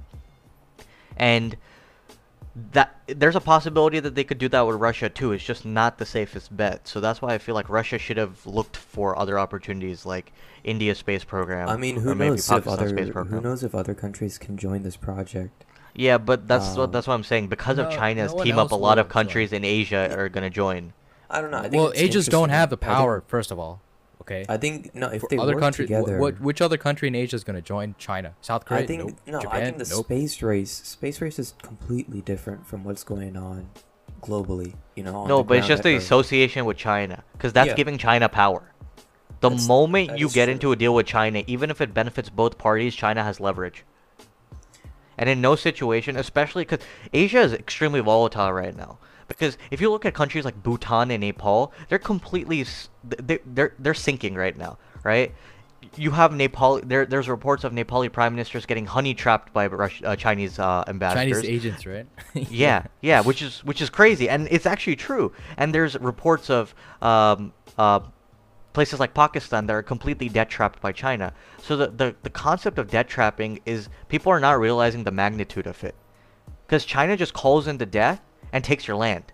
[1.16, 1.56] And
[2.72, 5.32] that there's a possibility that they could do that with Russia too.
[5.32, 6.88] It's just not the safest bet.
[6.88, 10.32] So that's why I feel like Russia should have looked for other opportunities like
[10.64, 11.68] India's space program.
[11.68, 14.56] I mean, who or maybe knows if other space who knows if other countries can
[14.56, 15.64] join this project?
[15.94, 17.48] Yeah, but that's what Um, that's what I'm saying.
[17.48, 20.92] Because of China's no team up, a lot of countries in Asia are gonna join.
[21.28, 21.58] I don't know.
[21.58, 23.80] I think well it's asians don't have the I think- power first of all
[24.26, 25.08] okay I think no.
[25.08, 27.56] If For they other work countries together, what which other country in asia is going
[27.56, 29.18] to join china south korea I think nope.
[29.26, 29.40] no.
[29.40, 30.04] Japan I think the nope.
[30.06, 33.68] space race, space race is completely different from what's going on
[34.22, 34.74] globally.
[34.96, 35.26] You know.
[35.26, 36.02] No, but it's just the Earth.
[36.02, 37.74] association with China, because that's Yeah.
[37.74, 38.72] giving China power.
[39.40, 40.52] The That's- moment you get true.
[40.52, 43.84] into a deal with China, even if it benefits both parties, China has leverage.
[45.18, 46.80] And in no situation, especially because
[47.12, 48.98] Asia is extremely volatile right now.
[49.28, 52.64] Because if you look at countries like Bhutan and Nepal, they're completely
[53.04, 55.34] they- they're they're sinking right now, right?
[55.94, 56.80] you have Nepal.
[56.82, 60.84] There, there's reports of Nepali prime ministers getting honey trapped by Rush, uh, Chinese uh,
[60.88, 61.42] ambassadors.
[61.42, 62.06] Chinese agents, right?
[62.34, 65.32] yeah, yeah, which is which is crazy, and it's actually true.
[65.56, 68.00] And there's reports of um, uh,
[68.72, 71.32] places like Pakistan that are completely debt trapped by China.
[71.62, 75.66] So the, the the concept of debt trapping is people are not realizing the magnitude
[75.66, 75.94] of it,
[76.66, 78.20] because China just calls in the debt
[78.52, 79.24] and takes your land.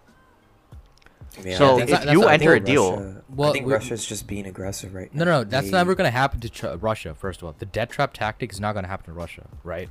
[1.42, 4.04] Yeah, So if it's- you I enter a deal- Russia- Well, I think we- Russia's
[4.04, 5.30] just being aggressive right No, now.
[5.30, 5.44] no, no.
[5.44, 7.14] That's They- never gonna happen to Ch- Russia.
[7.14, 9.88] First of all, the debt trap tactic is not gonna happen to Russia, right?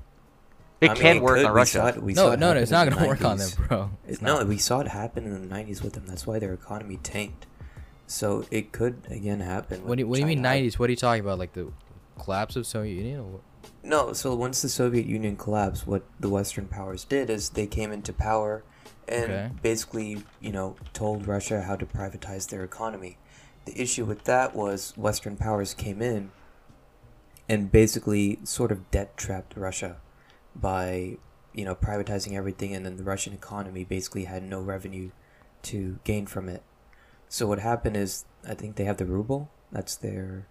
[0.82, 1.46] It I mean, can it work could.
[1.46, 1.78] on We Russia.
[1.80, 2.60] saw it- we no, saw no, no.
[2.60, 3.90] It's not gonna work on them, bro.
[4.08, 4.48] It's no, not.
[4.48, 6.06] we saw it happen in the '90s with them.
[6.08, 7.48] That's why their economy tanked.
[8.08, 9.88] So it could again happen.
[9.88, 10.78] What do you, what do you mean '90s?
[10.78, 11.40] What are you talking about?
[11.40, 11.72] Like the
[12.20, 13.20] collapse of Soviet Union?
[13.20, 13.42] Or what?
[13.84, 17.92] No, so once the Soviet Union collapsed, what the Western powers did is they came
[17.92, 18.64] into power
[19.08, 19.50] and Okay.
[19.62, 23.18] basically, you know, told Russia how to privatize their economy.
[23.66, 26.32] The issue with that was Western powers came in
[27.50, 29.98] and basically sort of debt trapped Russia
[30.56, 31.18] by,
[31.54, 35.12] you know, privatizing everything and then the Russian economy basically had no revenue
[35.64, 36.64] to gain from it.
[37.30, 40.48] So what happened is I think they have the ruble, that's their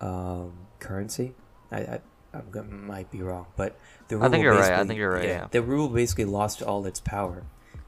[0.00, 1.34] um, currency.
[1.72, 2.00] I, I
[2.32, 3.76] I'm gonna, might be wrong, but
[4.08, 5.48] the I think you're right, I think you're right, yeah.
[5.50, 7.44] the ruble basically lost all its power,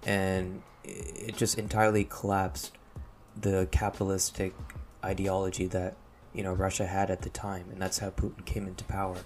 [0.06, 2.72] and it just entirely collapsed
[3.40, 4.54] the capitalistic
[5.04, 5.96] ideology that
[6.34, 9.18] you know Russia had at the time, and that's how Putin came into power.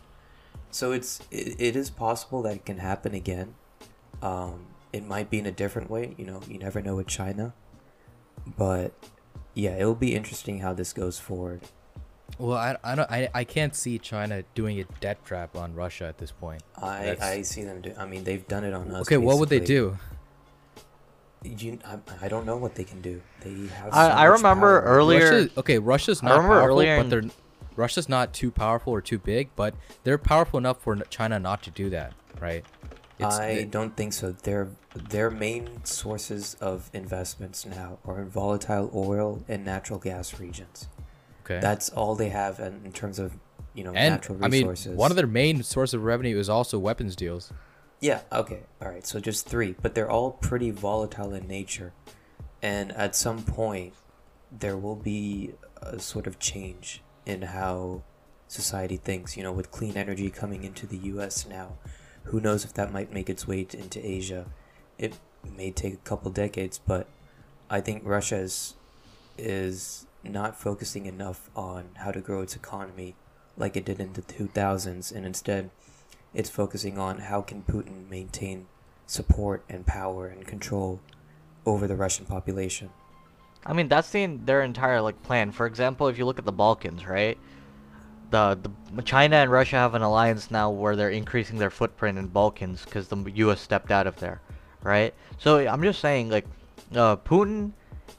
[0.70, 3.54] So it's it, it is possible that it can happen again.
[4.22, 6.14] Um, it might be in a different way.
[6.16, 7.54] You know, you never know with China,
[8.56, 8.92] but
[9.54, 11.62] yeah, it'll be interesting how this goes forward.
[12.38, 16.04] Well, I, I don't I, I can't see China doing a debt trap on Russia
[16.04, 16.62] at this point.
[16.76, 17.94] I That's- I see them do.
[17.96, 19.02] I mean, they've done it on us.
[19.02, 19.96] Okay, what would they do?
[21.44, 23.22] You, I, I don't know what they can do.
[23.40, 23.92] They have.
[23.92, 24.96] I- so I much remember power.
[24.96, 27.22] earlier- Russia, okay, Russia's I not remember powerful, earlier but they're
[27.76, 31.70] Russia's not too powerful or too big, but they're powerful enough for China not to
[31.70, 32.64] do that, right?
[33.20, 34.32] I it- don't think so.
[34.32, 40.88] Their their main sources of investments now are in volatile oil and natural gas regions.
[41.44, 41.60] okay.
[41.60, 43.34] That's all they have in, in terms of
[43.74, 44.96] you know and natural I mean, resources.
[44.96, 47.52] one of their main source of revenue is also weapons deals.
[48.00, 48.60] Yeah, okay.
[48.80, 49.06] All right.
[49.06, 51.92] So just 3, but they're all pretty volatile in nature.
[52.62, 53.94] And at some point
[54.50, 58.02] there will be a sort of change in how
[58.48, 61.72] society thinks, you know, with clean energy coming into the US now.
[62.24, 64.46] Who knows if that might make its way to, into Asia.
[64.98, 65.14] It
[65.56, 67.06] may take a couple decades, but
[67.70, 68.74] I think Russia is
[69.38, 73.14] is not focusing enough on how to grow its economy
[73.56, 75.70] like it did in the 2000s and instead
[76.34, 78.66] it's focusing on how can Putin maintain
[79.06, 81.00] support and power and control
[81.64, 82.90] over the Russian population.
[83.64, 85.50] I mean, that's the their entire like plan.
[85.50, 87.36] For example, if you look at the Balkans, right?
[88.30, 88.58] The,
[88.92, 92.84] the China and Russia have an alliance now where they're increasing their footprint in Balkans
[92.84, 93.60] because the U.S.
[93.60, 94.40] stepped out of there,
[94.82, 95.14] right?
[95.38, 96.44] So I'm just saying, like,
[96.94, 97.70] uh, Putin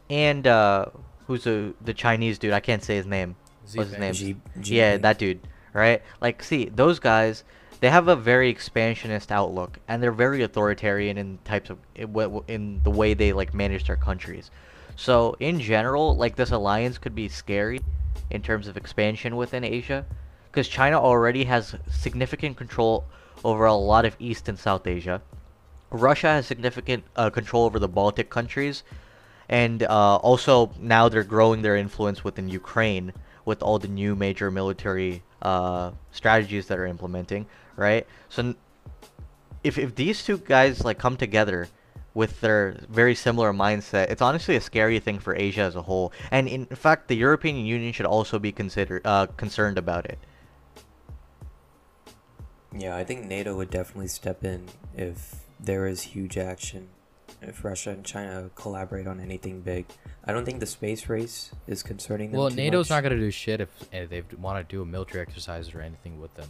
[0.10, 0.86] and uh,
[1.28, 2.54] who's the the Chinese dude?
[2.54, 3.36] I can't say his name.
[3.74, 4.13] What's his name?
[4.13, 5.41] Xi- Xi yeah, that dude,
[5.74, 6.02] right?
[6.22, 7.43] Like, see, those guys,
[7.80, 12.90] they have a very expansionist outlook, and they're very authoritarian in types of in, the
[12.90, 14.50] way they like manage their countries.
[14.96, 17.82] So in general, like this alliance could be scary
[18.32, 20.06] in terms of expansion within Asia,
[20.50, 23.06] because China already has significant control
[23.46, 25.22] over a lot of East and South Asia.
[25.92, 28.84] Russia has significant uh, control over the Baltic countries,
[29.48, 33.13] and uh, also now they're growing their influence within Ukraine
[33.46, 37.46] with all the new major military uh, strategies that are implementing,
[37.78, 38.06] right?
[38.28, 38.56] So
[39.63, 41.70] if if these two guys like come together
[42.13, 46.12] with their very similar mindset, it's honestly a scary thing for Asia as a whole.
[46.32, 50.18] And in fact, the European Union should also be considered uh, concerned about it.
[52.76, 56.90] Yeah, I think NATO would definitely step in if there is huge action.
[57.40, 59.86] If Russia and China collaborate on anything big,
[60.26, 62.40] I don't think the space race is concerning them.
[62.40, 62.98] Well, too NATO's much.
[62.98, 66.20] not gonna do shit if, if they want to do a military exercise or anything
[66.20, 66.50] with them.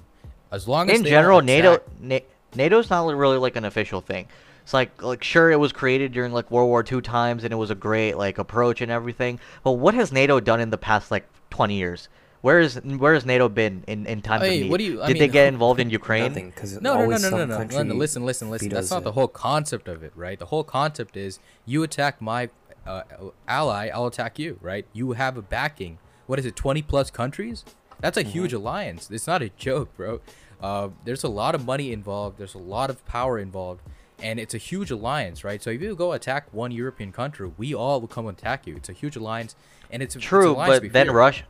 [0.51, 2.19] As long as in general, NATO Na-
[2.55, 4.27] NATO's not really like an official thing.
[4.63, 7.57] It's like like sure it was created during like World War II times and it
[7.57, 9.39] was a great like approach and everything.
[9.63, 12.09] But what has NATO done in the past like 20 years?
[12.41, 14.71] Where is where has NATO been in in times Hey, of need?
[14.71, 16.23] what do you- I Did they get involved in Ukraine?
[16.33, 17.95] Nothing, No, no, no, no, no, some no, no.
[17.95, 18.69] Listen, listen, listen.
[18.69, 20.37] That's vetoes not the whole concept of it, right?
[20.37, 22.49] The whole concept is you attack my
[22.85, 23.01] uh,
[23.47, 24.85] ally, I'll attack you, right?
[24.93, 25.97] You have a backing.
[26.25, 27.65] What is it, 20 plus countries?
[27.99, 29.09] That's a huge alliance.
[29.09, 30.21] It's not a joke, bro.
[30.61, 32.37] Uh, there's a lot of money involved.
[32.37, 33.81] There's a lot of power involved,
[34.21, 35.61] and it's a huge alliance, right?
[35.61, 38.75] So if you go attack one European country, we all will come attack you.
[38.75, 39.55] It's a huge alliance,
[39.91, 41.11] and it's it's True, alliance but then.
[41.11, 41.45] Russia,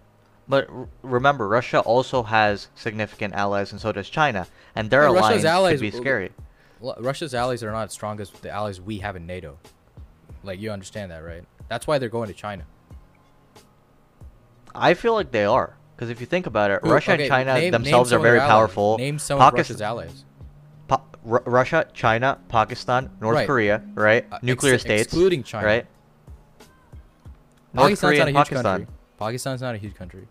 [0.48, 0.70] But
[1.02, 5.46] remember, Russia also has significant allies, and so does China, and their Yeah, alliance Russia's
[5.46, 6.32] allies could be scary.
[7.00, 9.58] Russia's allies are not as strong as the allies we have in NATO.
[10.44, 11.44] Like you understand that, right?
[11.70, 12.66] That's why they're going to China.
[14.76, 17.30] I feel like they are, because if you think about it, Who- Russia okay, and
[17.30, 18.98] China name- name themselves some are very powerful.
[19.00, 20.24] Name some of Pakistan- Russia's allies.
[20.88, 23.48] Pa- Ru- Russia, China, Pakistan, North Right.
[23.48, 24.26] Korea, right?
[24.32, 25.66] Uh, Nuclear ex- states, excluding China.
[25.66, 25.86] right?
[27.74, 28.64] North Pakistan's Korea not a and huge Pakistan.
[28.80, 28.88] country.
[29.18, 30.28] Pakistan's not a huge country.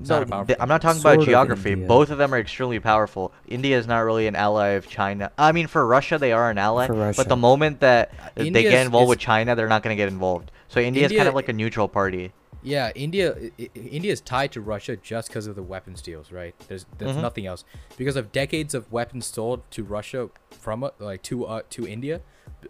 [0.00, 1.72] It's No, not a powerful th- I'm not talking about Sort of geography.
[1.72, 1.86] India.
[1.88, 3.32] Both of them are extremely powerful.
[3.48, 5.30] India is not really an ally of China.
[5.36, 6.86] I mean, for Russia, they are an ally.
[6.88, 10.08] But the moment that Uh, they get involved with China, they're not going to get
[10.08, 10.50] involved.
[10.68, 12.32] So India is kind of like a neutral party.
[12.62, 13.34] Yeah, India.
[13.74, 16.54] India is tied to Russia just because of the weapons deals, right?
[16.68, 17.22] There's there's Mhm.
[17.22, 17.64] nothing else
[17.96, 22.20] because of decades of weapons sold to Russia from uh, like to uh, to India,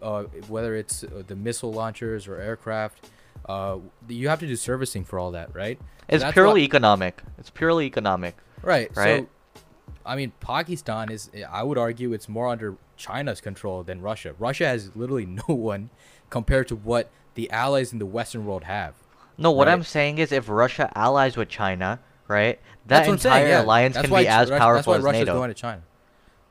[0.00, 3.08] uh, whether it's uh, the missile launchers or aircraft.
[3.48, 5.80] Uh, you have to do servicing for all that, right?
[6.08, 7.22] It's purely economic.
[7.38, 8.36] It's purely economic.
[8.62, 8.90] right.
[8.96, 9.26] right?
[9.54, 9.62] So,
[10.04, 11.30] I mean, Pakistan is.
[11.50, 14.34] I would argue it's more under China's control than Russia.
[14.38, 15.90] Russia has literally no one
[16.28, 18.94] compared to what the allies in the Western world have.
[19.40, 19.72] No, what Right.
[19.72, 21.98] I'm saying is if Russia allies with China,
[22.28, 23.62] right, That's that what I'm saying, entire yeah.
[23.62, 25.32] alliance That's can be as Russia- powerful That's why as Russia's NATO.
[25.38, 25.82] going to China.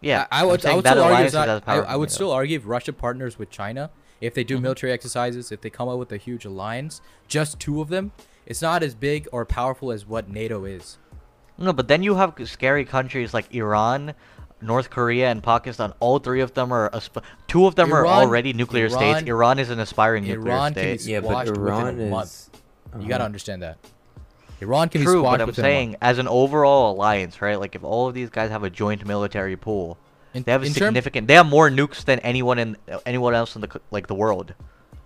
[0.02, 1.66] yeah, I, I would, I would that still argue alliance it's is not, as I,
[1.66, 4.62] powerful I would still argue if Russia partners with China, if they do Mhm.
[4.64, 8.12] military exercises, if they come up with a huge alliance, just two of them,
[8.48, 10.98] it's not as big or powerful as what NATO is.
[11.60, 14.14] No, but then you have scary countries like Iran,
[14.62, 15.94] North Korea, and Pakistan.
[16.00, 19.20] All three of them are asp- two of them are already nuclear states.
[19.22, 21.12] Iran- Iran is an aspiring nuclear Iran can be state.
[21.12, 22.28] Yeah, but within a Iran month.
[22.30, 22.50] is.
[22.98, 23.26] You gotta uh-huh.
[23.26, 23.78] understand that.
[24.62, 25.98] Iran can be True, squashed but I'm saying month.
[26.02, 27.60] as an overall alliance, right?
[27.60, 29.98] Like if all of these guys have a joint military pool,
[30.34, 31.28] In, they have a in term- significant.
[31.28, 34.54] they have more nukes than anyone in anyone else in the like the world.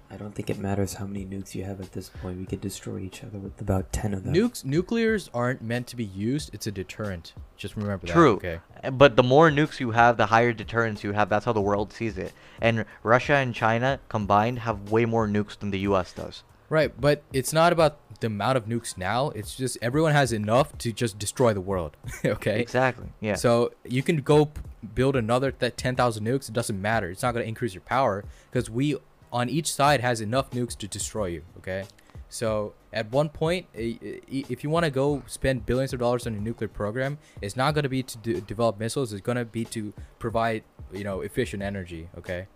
[0.10, 2.38] I don't think it matters how many nukes you have at this point.
[2.38, 4.34] We could destroy each other with about ten of them.
[4.34, 6.52] nukes, nuclears aren't meant to be used.
[6.54, 7.34] It's a deterrent.
[7.58, 8.14] Just remember that.
[8.14, 8.36] True.
[8.36, 8.60] Okay.
[8.92, 11.30] But the more nukes you have, the higher deterrence you have.
[11.30, 12.32] That's how the world sees it.
[12.62, 16.14] And Russia and China combined have way more nukes than the U.S.
[16.14, 16.44] does.
[16.70, 19.30] Right, but it's not about the amount of nukes now.
[19.30, 21.98] It's just everyone has enough to just destroy the world.
[22.26, 22.62] okay.
[22.62, 23.08] Exactly.
[23.20, 23.36] Yeah.
[23.36, 24.62] So you can go p-
[24.96, 26.50] build another that 10,000 nukes.
[26.50, 27.10] It doesn't matter.
[27.10, 28.98] It's not going to increase your power because we
[29.32, 31.44] on each side has enough nukes to destroy you.
[31.58, 31.86] Okay.
[32.30, 36.40] So at one point, if you want to go spend billions of dollars on a
[36.40, 39.14] nuclear program, it's not going to be to de- develop missiles.
[39.14, 42.10] It's going to be to provide, you know, efficient energy.
[42.18, 42.48] Okay.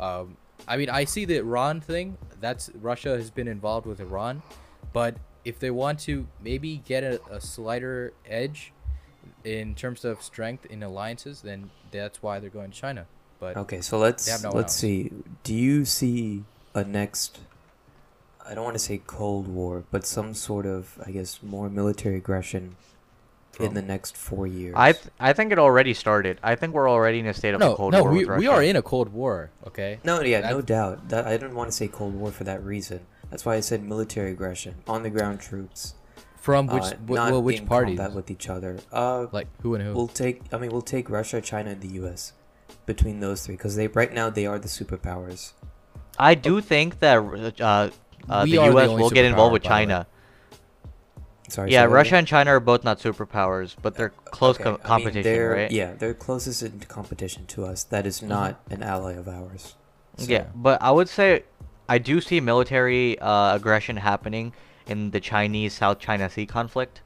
[0.00, 0.36] Um,
[0.68, 2.16] I mean, I see the Iran thing.
[2.40, 4.42] That's Russia has been involved with Iran,
[4.92, 8.72] but if they want to maybe get a, a slighter edge
[9.44, 13.06] in terms of strength in alliances, then that's why they're going to China.
[13.38, 14.76] But Okay, so let's no let's else.
[14.76, 15.12] see.
[15.44, 17.38] Do you see a next?
[18.44, 22.16] I don't want to say Cold War, but some sort of, I guess, more military
[22.16, 22.76] aggression
[23.60, 24.74] in the next four years.
[24.76, 26.38] I th- I think it already started.
[26.42, 28.46] I think we're already in a state of a no, cold no, war we, we
[28.46, 29.50] are in a cold war.
[29.66, 29.98] Okay.
[30.04, 31.08] no, yeah, no doubt.
[31.08, 33.00] That I didn't want to say Cold War for that reason.
[33.30, 35.94] That's why I said military aggression, on the ground troops.
[36.36, 37.98] From which uh, wh- not well, which in parties?
[37.98, 38.78] combat with each other.
[38.92, 39.94] Uh, Like who and who?
[39.94, 40.42] we'll take.
[40.52, 42.34] I mean, we'll take Russia, China, and the U.S.
[42.86, 45.52] Between those three, because they right now they are the superpowers.
[46.18, 47.22] I do think that uh,
[47.62, 47.90] uh,
[48.44, 48.88] the are the U.S.
[48.88, 49.68] only will get involved superpower, with by.
[49.68, 50.06] China.
[51.48, 51.70] Sorry.
[51.70, 54.70] Yeah, say that Russia and China are both not superpowers, but they're close Okay, co-
[54.70, 55.70] I mean, competition, they're- right?
[55.70, 57.84] Yeah, they're closest in competition to us.
[57.84, 59.74] That is not an ally of ours.
[60.18, 61.44] Yeah, but I would say
[61.88, 64.52] I do see military uh, aggression happening
[64.86, 67.00] in the Chinese South China Sea conflict,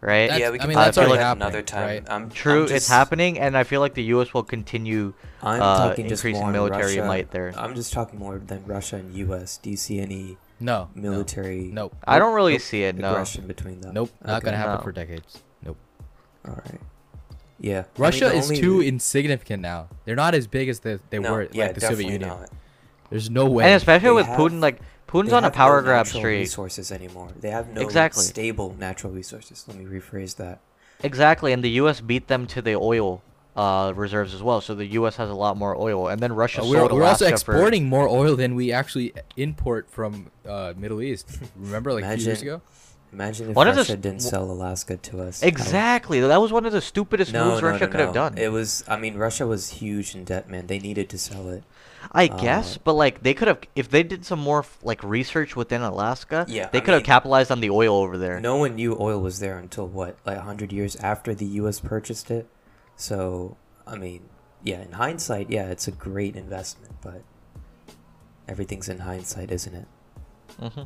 [0.00, 0.28] right?
[0.28, 1.86] That's- yeah, we I can mean, talk that's about already that happening, another time.
[1.86, 2.04] right?
[2.08, 4.32] I'm, True, I'm it's happening, and I feel like the U.S.
[4.32, 7.06] will continue I'm uh, talking increasing military Russia.
[7.06, 7.52] might there.
[7.56, 9.58] I'm just talking more than Russia and U.S.
[9.58, 10.88] Do you see any no.
[10.94, 11.94] no, military Nope.
[12.06, 12.62] I don't really Nope.
[12.62, 12.96] see it.
[12.96, 13.10] No.
[13.10, 13.94] aggression between them?
[13.94, 14.10] Nope.
[14.24, 14.44] Not Okay.
[14.46, 14.80] gonna happen No.
[14.82, 15.42] for decades.
[15.64, 15.76] Nope.
[16.46, 16.80] All right.
[17.60, 17.72] Yeah.
[17.74, 19.88] I mean, Russia is only- too insignificant now.
[20.04, 22.28] They're not as big as they, they no, were yeah, like the Soviet Union.
[22.28, 22.50] Not.
[23.10, 23.64] There's no way.
[23.64, 26.40] And especially They with have- Putin, like Putin's on a power no grab natural streak.
[26.40, 27.28] resources anymore.
[27.40, 28.22] They have no Exactly.
[28.22, 29.64] stable natural resources.
[29.66, 30.60] Let me rephrase that.
[31.02, 32.00] Exactly, and the U.S.
[32.00, 33.22] beat them to the oil
[33.58, 34.60] uh, reserves as well.
[34.60, 35.16] So the U.S.
[35.16, 37.52] has a lot more oil, and then Russia Uh, sold we're, we're also Alaska for-
[37.54, 41.26] exporting more oil than we actually import from uh, Middle East.
[41.56, 42.62] Remember, like a few years Imagine- ago.
[43.10, 45.42] Imagine if One of the Russia didn't sell Alaska to us.
[45.42, 48.28] Exactly, that was one of the stupidest No, moves no, Russia no, could have no.
[48.28, 48.36] done.
[48.36, 48.84] It was.
[48.86, 50.66] I mean, Russia was huge in debt, man.
[50.66, 51.64] They needed to sell it.
[52.12, 55.56] I uh, guess, but like they could have, if they did some more like research
[55.56, 58.40] within Alaska, Yeah, they I could have capitalized on the oil over there.
[58.40, 61.80] No one knew oil was there until what, like hundred years after the U.S.
[61.80, 62.46] purchased it.
[62.98, 64.28] So, I mean,
[64.62, 64.82] yeah.
[64.82, 67.22] In hindsight, yeah, it's a great investment, but
[68.48, 69.88] everything's in hindsight, isn't it?
[70.58, 70.82] hmm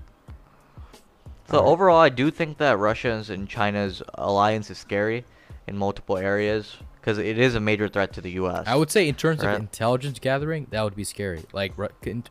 [1.51, 1.73] So Alright.
[1.73, 5.25] overall, I do think that Russia's and China's alliance is scary
[5.67, 8.63] in multiple areas because it is a major threat to the U.S.
[8.65, 9.55] I would say in terms Right.
[9.57, 11.43] of intelligence gathering, that would be scary.
[11.53, 11.73] Like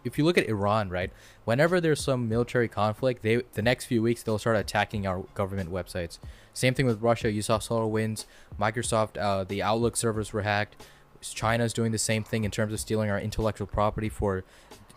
[0.06, 1.12] if you look at Iran, right?
[1.44, 5.72] Whenever there's some military conflict, they the next few weeks they'll start attacking our government
[5.72, 6.20] websites.
[6.54, 7.30] Same thing with Russia.
[7.30, 8.26] You saw SolarWinds,
[8.60, 10.78] Microsoft, uh, the Outlook servers were hacked.
[11.22, 14.44] China's doing the same thing in terms of stealing our intellectual property for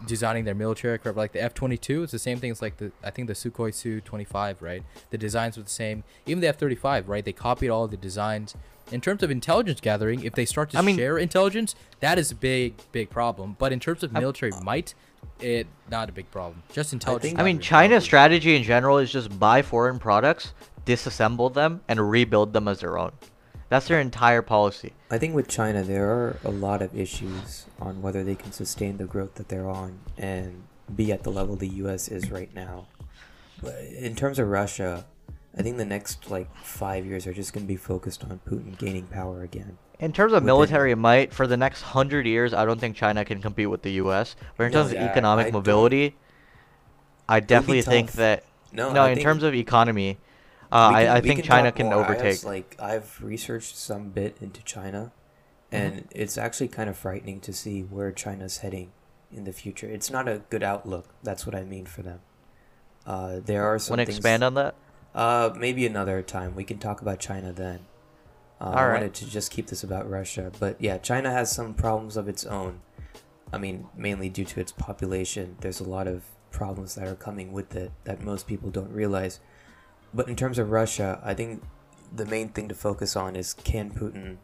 [0.06, 1.16] designing their military aircraft.
[1.16, 4.60] Like the F-22, it's the same thing as like the I think the Sukhoi Su-25,
[4.62, 4.82] right?
[5.10, 6.04] The designs were the same.
[6.26, 7.24] Even the F-35, right?
[7.24, 8.54] They copied all the designs.
[8.93, 12.30] In terms of intelligence gathering, if they start to I mean- share intelligence, that is
[12.30, 13.57] a big, big problem.
[13.59, 14.95] But in terms of I- military might,
[15.41, 16.62] it not a big problem.
[16.72, 17.30] Just intelligence.
[17.30, 18.07] think- I mean, China's probably.
[18.07, 20.53] strategy in general is just buy foreign products,
[20.85, 23.12] disassemble them, and rebuild them as their own.
[23.70, 24.93] That's their entire policy.
[25.11, 28.99] I think with China, there are a lot of issues on whether they can sustain
[28.99, 30.64] the growth that they're on and
[30.95, 32.09] be at the level the U.S.
[32.09, 32.87] is right now.
[33.62, 35.07] But in terms of Russia,
[35.57, 38.76] I think the next like five years are just going to be focused on Putin
[38.78, 39.78] gaining power again.
[40.00, 43.40] In terms of military might, for the next hundred years, I don't think China can
[43.40, 44.34] compete with the U.S.
[44.57, 46.16] But in No, terms yeah, of economic I don't- mobility,
[47.28, 49.02] I definitely think that No, no.
[49.02, 50.18] I in terms of economy,
[50.72, 52.05] uh, we I, I think China can more.
[52.05, 52.42] Overtake.
[52.44, 55.12] like I've researched some bit into China,
[55.70, 58.90] and it's actually kind of frightening to see where China's heading
[59.32, 59.86] in the future.
[59.86, 61.07] It's not a good outlook.
[61.22, 62.20] That's what I mean for them.
[63.07, 64.74] Uh, there are some Want to expand on that?
[65.14, 66.54] Uh, maybe another time.
[66.54, 67.80] We can talk about China then.
[68.60, 72.16] Uh, I wanted to just keep this about Russia, but yeah, China has some problems
[72.16, 72.80] of its own.
[73.52, 75.56] I mean, mainly due to its population.
[75.60, 79.40] There's a lot of problems that are coming with it that most people don't realize.
[80.12, 81.62] But in terms of Russia, I think
[82.12, 84.38] the main thing to focus on is can Putin,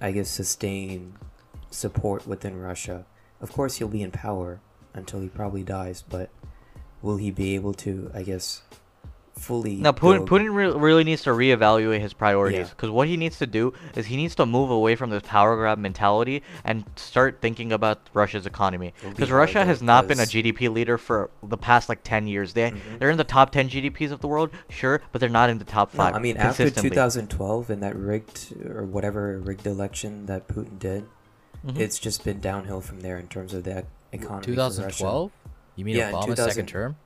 [0.00, 1.16] I guess, sustain
[1.70, 3.06] support within Russia?
[3.40, 4.60] Of course, he'll be in power
[4.94, 6.30] until he probably dies, but
[7.02, 8.62] will he be able to, I guess,
[9.36, 9.76] fully.
[9.76, 12.70] No, Putin, go- Putin re- really needs to reevaluate his priorities Yeah.
[12.70, 15.56] because what he needs to do is he needs to move away from this power
[15.56, 18.94] grab mentality and start thinking about Russia's economy.
[19.02, 22.52] Because Russia has not been a GDP leader for the past like 10 years.
[22.52, 22.98] They Mhm.
[22.98, 25.64] they're in the top 10 GDPs of the world, sure, but they're not in the
[25.64, 26.14] top No, five.
[26.14, 31.04] I mean, after 2012 and that rigged or whatever rigged election that Putin did,
[31.66, 31.78] Mhm.
[31.78, 34.44] it's just been downhill from there in terms of the economy.
[34.44, 35.32] 2012.
[35.76, 36.96] You mean Yeah, Obama's second term?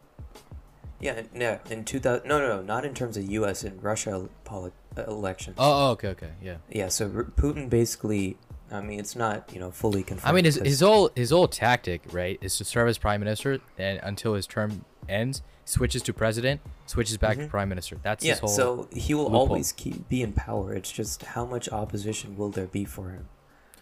[1.01, 2.27] Yeah, no, in 2000.
[2.29, 3.63] No, no, no, not in terms of U.S.
[3.63, 5.57] and Russia poli- uh, elections.
[5.59, 6.57] Oh, oh, okay, okay, yeah.
[6.71, 8.37] Yeah, so R- Putin basically.
[8.71, 10.29] I mean, it's not you know fully confirmed.
[10.31, 13.61] I mean, his his whole his whole tactic, right, is to serve as prime minister,
[13.79, 17.49] and until his term ends, switches to president, switches back to Mhm.
[17.49, 17.97] prime minister.
[18.03, 18.49] That's Yeah, his whole.
[18.51, 19.41] so he will loophole.
[19.41, 20.75] always keep be in power.
[20.75, 23.29] It's just how much opposition will there be for him?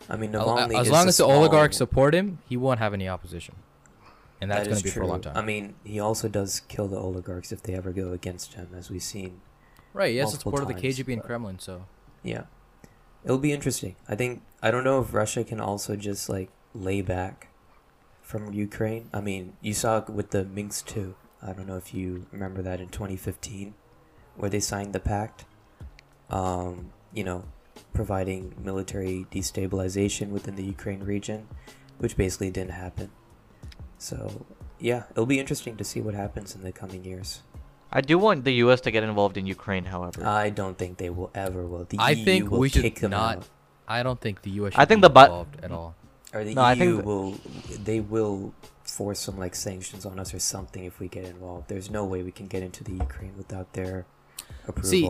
[0.08, 3.08] I mean, Al- Navalny as long as the oligarchs support him, he won't have any
[3.08, 3.56] opposition,
[4.40, 5.32] and that's That going to be for a long true.
[5.32, 5.42] time.
[5.42, 8.90] I mean, he also does kill the oligarchs if they ever go against him, as
[8.90, 9.40] we've seen.
[9.92, 10.12] right?
[10.14, 11.86] Yes, it's part of the KGB and Kremlin, so
[12.22, 12.44] Yeah,
[13.24, 13.96] it'll be interesting.
[14.08, 17.48] I think I don't know if Russia can also just like lay back
[18.22, 19.08] from Ukraine.
[19.14, 21.14] I mean, you saw it with the Minsk two.
[21.42, 23.74] I don't know if you remember that in 2015,
[24.36, 25.44] where they signed the pact.
[26.28, 27.44] Um, you know,
[27.94, 31.46] providing military destabilization within the Ukraine region,
[31.98, 33.10] which basically didn't happen.
[33.98, 34.46] So
[34.78, 37.40] yeah, it'll be interesting to see what happens in the coming years.
[37.90, 38.80] I do want the U.S.
[38.82, 40.26] to get involved in Ukraine, however.
[40.26, 41.84] I don't think they will ever will.
[41.84, 43.48] The I EU think will we should kick them not- out.
[43.88, 44.72] I don't think the U.S.
[44.76, 45.94] I think be the bu- involved at all.
[46.34, 47.38] Or the No, I think th- will,
[47.84, 51.68] they will force some like sanctions on us or something if we get involved.
[51.68, 54.04] There's no way we can get into the Ukraine without their
[54.66, 54.90] approval.
[54.90, 55.08] See,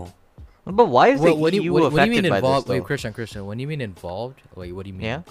[0.66, 2.30] but why is What, the what do EU you, what, what do you affected mean
[2.30, 2.66] by involved?
[2.66, 2.72] this?
[2.74, 2.84] Wait.
[2.84, 3.46] Christian, Christian.
[3.46, 5.06] When you mean involved, wait, what do you mean?
[5.06, 5.22] Yeah.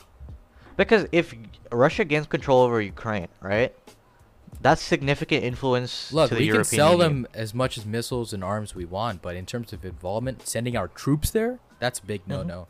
[0.77, 1.33] Because if
[1.71, 3.73] Russia gains control over Ukraine, right?
[4.61, 7.23] That's significant influence Look, to the we European can sell Union.
[7.23, 10.75] them as much as missiles and arms we want, but in terms of involvement, sending
[10.77, 12.47] our troops there, that's a big Mm-hmm.
[12.47, 12.67] no-no.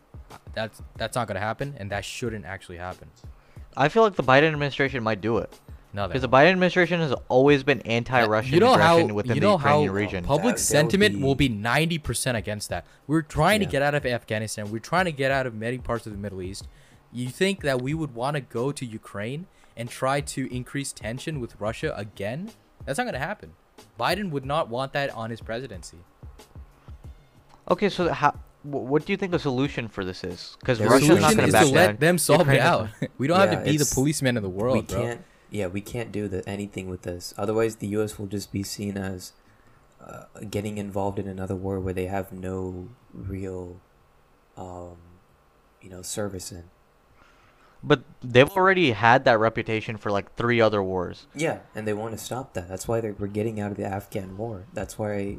[0.54, 3.10] That's that's not gonna happen, and that shouldn't actually happen.
[3.78, 5.60] I feel like the Biden administration might do it.
[5.94, 9.48] No, Because the Biden administration has always been anti-Russian you know how within you the
[9.48, 10.26] know how region.
[10.26, 12.86] Public that would sentiment be- will be ninety percent against that.
[13.08, 14.72] We're trying to get out of Afghanistan.
[14.72, 16.68] We're trying to get out of many parts of the Middle East.
[17.16, 19.48] You think that we would want to go to Ukraine
[19.78, 22.52] and try to increase tension with Russia again?
[22.86, 23.54] That's not gonna happen.
[23.98, 26.00] Biden would not want that on his presidency.
[27.72, 30.58] Okay, so how, what do you think the solution for this is?
[30.60, 31.98] Because The Russia's not going to back to let down.
[31.98, 32.90] them solve Ukraine it is out.
[33.18, 35.02] we don't have to be the policeman of the world, we bro.
[35.02, 35.22] can't.
[35.50, 37.34] Yeah, we can't do the, anything with this.
[37.38, 38.20] Otherwise, the U.S.
[38.20, 39.32] will just be seen as
[40.06, 43.80] uh, getting involved in another war where they have no real,
[44.58, 44.98] um,
[45.82, 46.66] you know, service in.
[47.88, 51.28] But they've already had that reputation for like three other wars.
[51.36, 52.68] Yeah, and they want to stop that.
[52.68, 54.66] That's why they're we're getting out of the Afghan war.
[54.74, 55.38] That's why,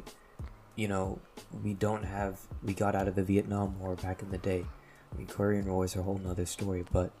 [0.75, 1.19] you know,
[1.63, 4.65] we don't have we got out of the Vietnam War back in the day.
[5.13, 7.11] I mean, Korean War is a whole nother story, but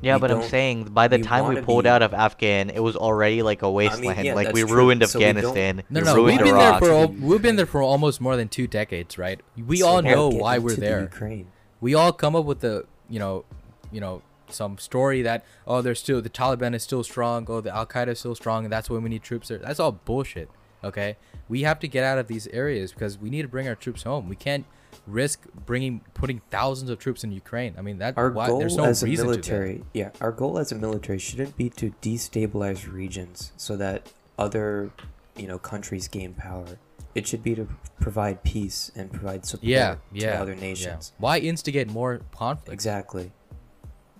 [0.00, 2.80] Yeah, but I'm saying by the we time we pulled be- out of Afghan, it
[2.80, 4.24] was already like a wasteland.
[4.24, 4.74] yeah, like we true.
[4.76, 5.82] ruined So Afghanistan.
[5.90, 7.10] No, we no, ruined we've been there for al- Iraq.
[7.20, 9.40] we've been there for almost more than two decades, right?
[9.66, 11.00] We so all know why we're to the there.
[11.02, 11.48] Ukraine.
[11.80, 13.44] We all come up with the you know,
[13.90, 14.22] you know,
[14.52, 18.08] some story that oh, they're still the Taliban is still strong, oh, the Al Qaeda
[18.08, 19.58] is still strong, and that's why we need troops there.
[19.58, 20.48] That's all bullshit.
[20.84, 21.16] Okay,
[21.48, 24.02] we have to get out of these areas because we need to bring our troops
[24.02, 24.28] home.
[24.28, 24.64] We can't
[25.06, 27.74] risk bringing putting thousands of troops in Ukraine.
[27.78, 30.32] I mean that Our why, goal there's no as a reason to military, yeah, our
[30.32, 34.90] goal as a military shouldn't be to destabilize regions so that other,
[35.36, 36.78] you know, countries gain power.
[37.14, 37.68] It should be to
[38.00, 40.60] provide peace and provide support Yeah, to yeah, other yeah.
[40.60, 41.12] nations.
[41.18, 42.72] Why instigate more conflict?
[42.72, 43.32] Exactly.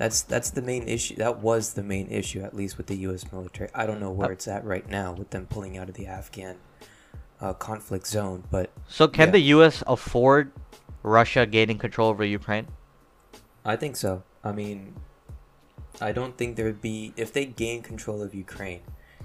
[0.03, 1.15] That's that's the main issue.
[1.15, 3.31] That was the main issue, at least with the U.S.
[3.31, 3.71] military.
[3.73, 6.09] I don't know where Uh, it's at right now with them pulling out of the
[6.09, 6.57] Afghan
[7.41, 9.33] uh, conflict zone, but So can Yeah.
[9.39, 9.85] the U.S.
[9.87, 10.51] afford
[11.05, 12.67] Russia gaining control over Ukraine?
[13.65, 14.25] I think so.
[14.43, 14.97] I mean,
[16.01, 18.81] I don't think there'd be if they gain control of Ukraine,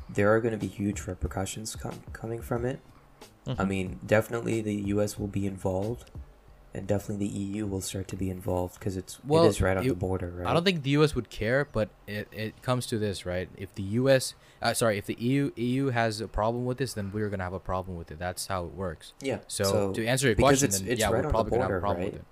[0.07, 2.81] there are going to be huge repercussions com- coming from it.
[3.47, 3.67] I Mhm.
[3.67, 5.17] mean, definitely the U.S.
[5.17, 6.11] will be involved,
[6.73, 9.77] and definitely the EU will start to be involved because it's Well, it is right
[9.77, 10.47] on it- the border, right?
[10.47, 11.15] I don't think the U.S.
[11.15, 13.49] would care, but it, it comes to this, right?
[13.57, 14.35] If the U.S.
[14.61, 17.53] Uh, sorry, if the EU EU has a problem with this, then we're gonna have
[17.53, 18.19] a problem with it.
[18.19, 19.13] That's how it works.
[19.21, 19.39] Yeah.
[19.47, 21.77] So, to answer your question, it's, then it's yeah, right we're probably the gonna have
[21.77, 22.13] a problem right?
[22.13, 22.27] with it.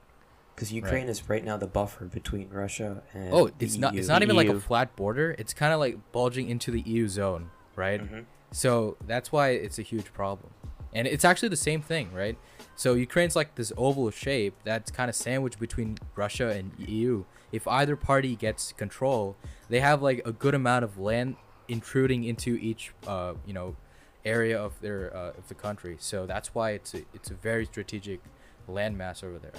[0.56, 3.94] Because Ukraine is right now the buffer between Russia and Oh, it's not.
[3.94, 4.00] EU.
[4.00, 5.36] It's not even like a flat border.
[5.38, 8.02] It's kind of like bulging into the EU zone, right?
[8.02, 8.24] Mhm.
[8.52, 10.52] So that's why it's a huge problem,
[10.96, 12.38] and it's actually the same thing, right?
[12.76, 17.26] So Ukraine's like this oval shape that's kind of sandwiched between Russia and EU.
[17.52, 19.36] If either party gets control,
[19.68, 21.36] they have like a good amount of land
[21.68, 23.76] intruding into each, uh, you know,
[24.24, 25.98] area of their uh, of the country.
[26.00, 28.22] So that's why it's a, it's a very strategic
[28.70, 29.52] landmass over there.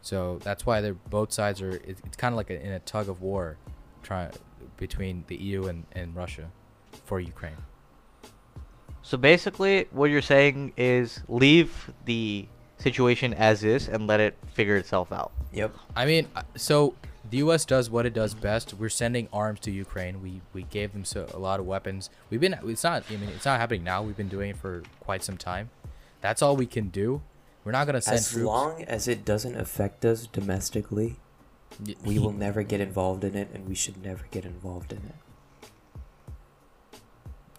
[0.00, 1.76] So that's why they're both sides are.
[1.84, 3.58] It's, it's kind of like a, in a tug of war,
[4.02, 4.32] trying
[4.78, 6.50] between the EU and, and Russia
[7.04, 7.56] for Ukraine.
[9.10, 12.46] So basically, what you're saying is leave the
[12.78, 15.32] situation as is and let it figure itself out.
[15.52, 15.74] Yep.
[15.96, 16.94] I mean, uh, so
[17.28, 17.64] the U.S.
[17.64, 18.72] does what it does best.
[18.72, 20.22] We're sending arms to Ukraine.
[20.22, 22.08] We we gave them so, a lot of weapons.
[22.30, 22.56] We've been.
[22.62, 23.02] It's not.
[23.10, 24.00] I mean, it's not happening now.
[24.00, 25.70] We've been doing it for quite some time.
[26.20, 27.20] That's all we can do.
[27.64, 28.46] We're not gonna send As troops.
[28.46, 31.16] long as it doesn't affect us domestically,
[32.04, 35.29] we will never get involved in it, and we should never get involved in it.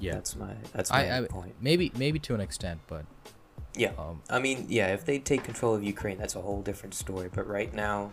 [0.02, 0.14] Yeah.
[0.16, 1.54] That's my that's my I, I point.
[1.62, 3.06] maybe maybe to an extent, but
[3.76, 3.91] Yeah.
[3.97, 7.30] um, I mean, yeah, if they take control of Ukraine, that's a whole different story.
[7.34, 8.12] But right now,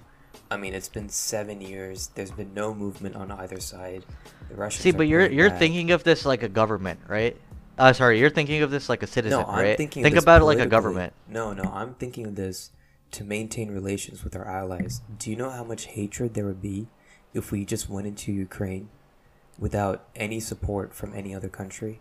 [0.51, 2.11] I mean, it's been seven years.
[2.15, 4.05] There's been no movement on either side.
[4.49, 4.83] The Russians.
[4.83, 5.59] See, but you're you're back.
[5.59, 7.37] thinking of this like a government, right?
[7.79, 9.77] Uh, sorry, you're thinking of this like a citizen, No, I'm right?
[9.77, 10.03] thinking.
[10.03, 11.13] Think this about it like a government.
[11.29, 12.71] No, no, I'm thinking of this
[13.13, 15.01] to maintain relations with our allies.
[15.19, 16.89] Do you know how much hatred there would be
[17.33, 18.89] if we just went into Ukraine
[19.59, 22.01] without any support from any other country?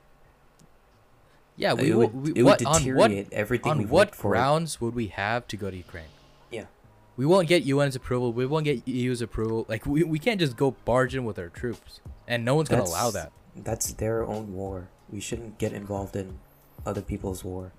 [1.57, 4.31] yeah, we, it would, we it would what, on what deteriorate everything on what for.
[4.31, 6.05] grounds would we have to go to Ukraine?
[6.51, 6.65] Yeah.
[7.17, 8.31] We won't get UN's approval.
[8.31, 9.65] We won't get EU's approval.
[9.67, 12.83] Like we, we can't just go barge in with our troops, and no one's gonna
[12.83, 13.31] allow that.
[13.55, 14.87] That's their own war.
[15.09, 16.37] We shouldn't get involved in
[16.85, 17.71] other people's war.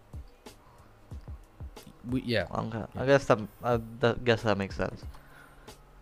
[2.09, 5.05] We, yeah, Okay, I guess that uh, I guess that makes sense.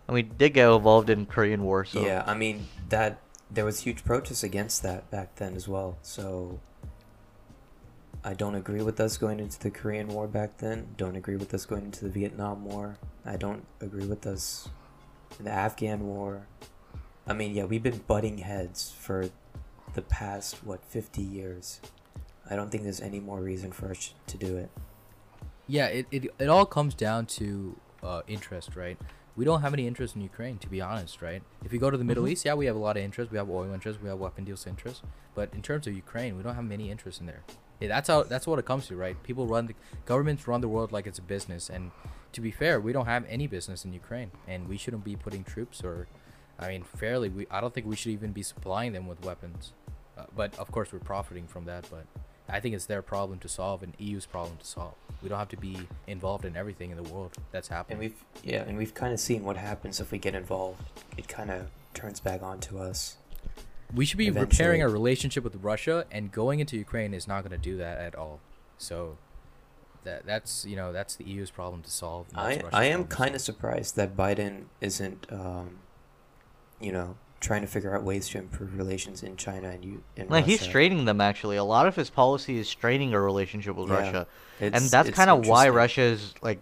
[0.09, 3.19] And we did get involved in Korean War, so Yeah, I mean that
[3.51, 5.99] there was huge protests against that back then as well.
[6.03, 6.61] So
[8.25, 10.89] I don't agree with us going into the Korean War back then.
[10.97, 12.99] Don't agree with us going into the Vietnam War.
[13.25, 14.69] I don't agree with us
[15.41, 16.47] the Afghan War.
[17.27, 19.31] I mean, yeah, we've been butting heads for
[19.95, 21.81] the past what 50 years.
[22.49, 24.71] I don't think there's any more reason for us to do it.
[25.67, 25.87] yeah.
[25.87, 28.99] It, it, it all comes down to uh, interest, right?
[29.37, 31.43] We don't have any interest in Ukraine, to be honest, right?
[31.65, 32.31] If you go to the Middle Mhm.
[32.31, 33.31] East, yeah, we have a lot of interest.
[33.31, 34.01] We have oil interest.
[34.03, 35.03] We have weapon deals interest.
[35.35, 37.43] But in terms of Ukraine, we don't have many interest in there.
[37.81, 38.23] Yeah, that's how.
[38.23, 39.23] That's what it comes to, right?
[39.23, 39.75] People run the
[40.07, 41.91] governments run the world like it's a business, and
[42.33, 45.45] to be fair, we don't have any business in Ukraine, and we shouldn't be putting
[45.45, 46.07] troops or,
[46.59, 49.75] I mean, fairly, we I don't think we should even be supplying them with weapons.
[50.17, 51.87] Uh, but of course, we're profiting from that.
[51.91, 52.07] But
[52.49, 54.95] I think it's their problem to solve and EU's problem to solve.
[55.23, 57.99] We don't have to be involved in everything in the world that's And happening.
[57.99, 60.81] we've yeah, and we've kind of seen what happens if we get involved.
[61.17, 63.17] It kind of turns back onto us.
[63.95, 67.43] We should be eventually- repairing our relationship with Russia, and going into Ukraine is not
[67.43, 68.41] going to do that at all.
[68.79, 69.17] So
[70.05, 72.27] that that's you know that's the EU's problem to solve.
[72.35, 75.79] I Russia's I am kind of surprised that Biden isn't, um,
[76.81, 80.29] you know, trying to figure out ways to improve relations in China and you in
[80.29, 81.57] Like he's straining them actually.
[81.57, 83.97] A lot of his policy is straining a relationship with Yeah.
[84.01, 84.27] Russia,
[84.61, 85.69] and that's kind of why.
[85.69, 86.61] Russia is like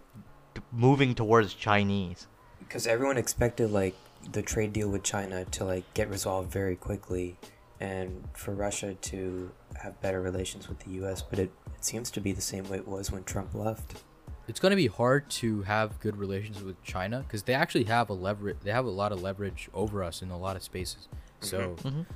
[0.72, 2.27] moving towards Chinese.
[2.61, 3.95] because everyone expected like
[4.33, 7.37] the trade deal with China to like get resolved very quickly,
[7.81, 9.51] and for Russia to
[9.83, 11.22] have better relations with the U.S.
[11.22, 14.03] But it, it seems to be the same way it was when Trump left.
[14.47, 18.11] It's going to be hard to have good relations with China because they actually have
[18.11, 18.59] a leverage.
[18.62, 21.09] They have a lot of leverage over us in a lot of spaces.
[21.40, 22.07] So Mhm.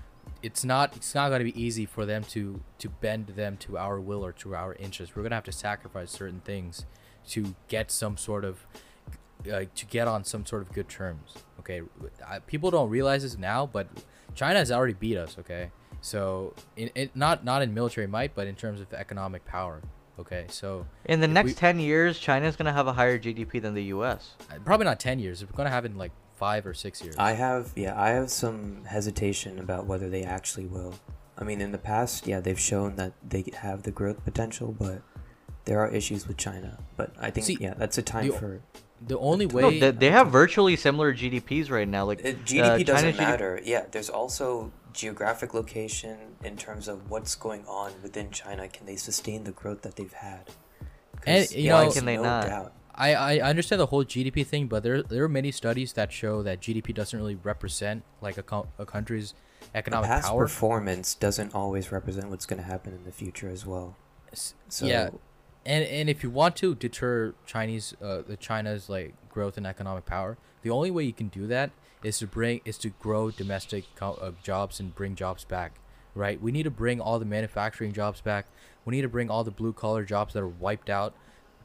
[0.42, 3.78] it's not it's not going to be easy for them to to bend them to
[3.78, 5.16] our will or to our interest.
[5.16, 6.84] We're going to have to sacrifice certain things
[7.28, 8.66] to get some sort of
[9.50, 11.34] uh, to get on some sort of good terms.
[11.60, 11.82] Okay,
[12.26, 13.86] I, people don't realize this now, but
[14.34, 15.36] China has already beat us.
[15.38, 15.70] Okay,
[16.02, 19.80] so in it not not in military might, but in terms of economic power.
[20.18, 23.60] Okay, so In the next we- 10 years, China's going to have a higher GDP
[23.62, 24.34] than the US.
[24.50, 25.44] uh, probably not ten years.
[25.44, 27.14] We're going to have it in like five or six years.
[27.18, 30.94] I have yeah, I have some hesitation about whether they actually will.
[31.36, 35.02] I mean, in the past, yeah, they've shown that they have the growth potential, but
[35.66, 36.78] there are issues with China.
[36.96, 38.60] But I think See, yeah, that's a time the- for
[39.00, 42.04] the only No, way they, they have virtually similar GDPs right now.
[42.04, 43.60] Like It, uh, GDP doesn't China's GDP matter.
[43.64, 48.66] Yeah, there's also geographic location in terms of what's going on within China.
[48.68, 50.46] Can they sustain the growth that they've had?
[51.20, 52.46] 'Cause, And, you know- Can they no not?
[52.46, 52.72] doubt.
[52.94, 56.42] I, I understand the whole GDP thing, but there there are many studies that show
[56.42, 59.34] that GDP doesn't really represent like a, co- a country's
[59.72, 60.42] The economic past power.
[60.42, 63.94] performance doesn't always represent what's going to happen in the future as well.
[64.32, 65.10] So yeah,
[65.64, 70.04] and and if you want to deter Chinese uh, the China's like growth and economic
[70.04, 71.70] power, the only way you can do that
[72.02, 75.72] is to bring is to grow domestic co- uh, jobs and bring jobs back.
[76.14, 78.46] Right, we need to bring all the manufacturing jobs back.
[78.84, 81.14] We need to bring all the blue collar jobs that are wiped out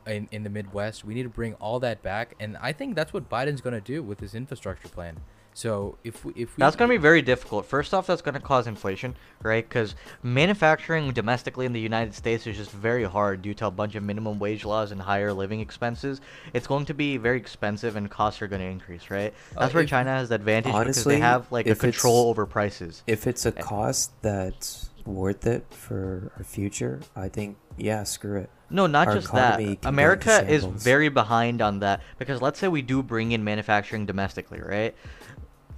[0.05, 1.03] in, in the Midwest.
[1.03, 4.03] We need to bring all that back, and I think that's what Biden's gonna do
[4.03, 5.21] with his infrastructure plan.
[5.53, 7.65] So if we if we That's going to be very difficult.
[7.65, 9.67] First off, that's going to cause inflation, right?
[9.67, 13.95] Because manufacturing domestically in the United States is just very hard due to a bunch
[13.95, 16.21] of minimum wage laws and higher living expenses.
[16.53, 19.33] It's going to be very expensive and costs are going to increase, right?
[19.55, 22.45] Uh, That's where if- China has the advantage because they have like a control over
[22.45, 23.03] prices.
[23.07, 28.49] if it's a cost that's worth it for our future, I think yeah, screw it.
[28.69, 29.59] No, not our just that.
[29.59, 33.03] economy can go into America is very behind on that because let's say we do
[33.03, 34.95] bring in manufacturing domestically, right?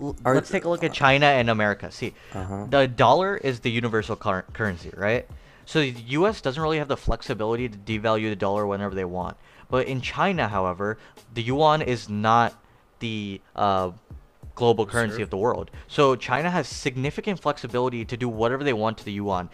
[0.01, 1.91] L- Our- let's take a look at China and America.
[1.91, 2.65] See, Uh-huh.
[2.69, 5.27] the dollar is the universal cur- currency, right?
[5.65, 6.41] So the U.S.
[6.41, 9.37] doesn't really have the flexibility to devalue the dollar whenever they want.
[9.69, 10.97] But in China, however,
[11.33, 12.53] the yuan is not
[12.99, 13.91] the uh,
[14.53, 15.23] global currency Reserve.
[15.23, 15.71] of the world.
[15.87, 19.49] So China has significant flexibility to do whatever they want to the yuan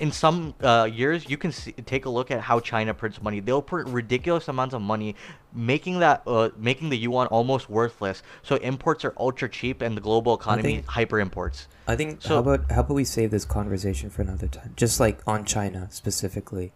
[0.00, 3.40] in some uh, years, you can see, take a look at how China prints money.
[3.40, 5.14] They'll print ridiculous amounts of money,
[5.54, 8.22] making that uh, making the yuan almost worthless.
[8.42, 11.68] So imports are ultra cheap, and the global economy think- hyper imports.
[11.86, 14.72] I think So- how about how about we save this conversation for another time?
[14.76, 16.72] Just like on China specifically.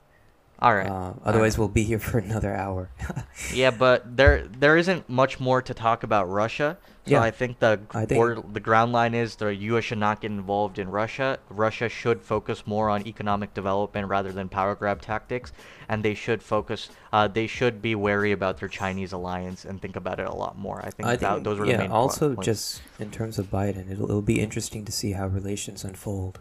[0.61, 0.89] All right.
[0.89, 2.89] Uh, otherwise, we'll be here for another hour.
[3.53, 6.79] yeah, but there there isn't much more to talk about Russia.
[7.07, 7.23] So Yeah.
[7.23, 9.85] I think the I think- border, the ground line is the U.S.
[9.85, 11.39] should not get involved in Russia.
[11.51, 15.53] Russia should focus more on economic development rather than power grab tactics,
[15.89, 16.89] and they should focus.
[17.13, 20.57] Uh, they should be wary about their Chinese alliance and think about it a lot
[20.57, 20.81] more.
[20.83, 21.73] I think, I that, think those were yeah.
[21.77, 22.47] the main also, points.
[22.47, 26.41] just in terms of Biden, it'll it'll be interesting to see how relations unfold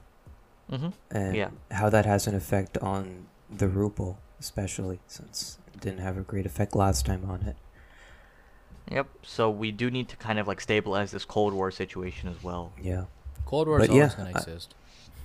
[0.71, 0.93] Mhm.
[1.11, 1.49] and Yeah.
[1.71, 3.25] how that has an effect on
[3.57, 7.55] the ruble, especially since it didn't have a great effect last time on it.
[8.91, 9.07] Yep.
[9.23, 12.73] So we do need to kind of like stabilize this Cold War situation as well.
[12.81, 13.05] Yeah.
[13.45, 14.75] Cold War is always yeah, gonna I- exist.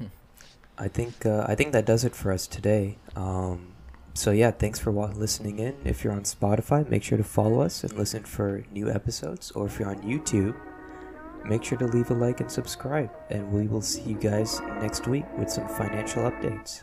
[0.79, 2.99] I think uh, I think that does it for us today.
[3.17, 3.73] Um,
[4.15, 5.77] so yeah, thanks for wa- listening in.
[5.85, 9.51] If you're on Spotify, make sure to follow us and listen for new episodes.
[9.53, 10.55] Or if you're on YouTube,
[11.45, 13.11] make sure to leave a like and subscribe.
[13.31, 16.83] And we will see you guys next week with some financial updates.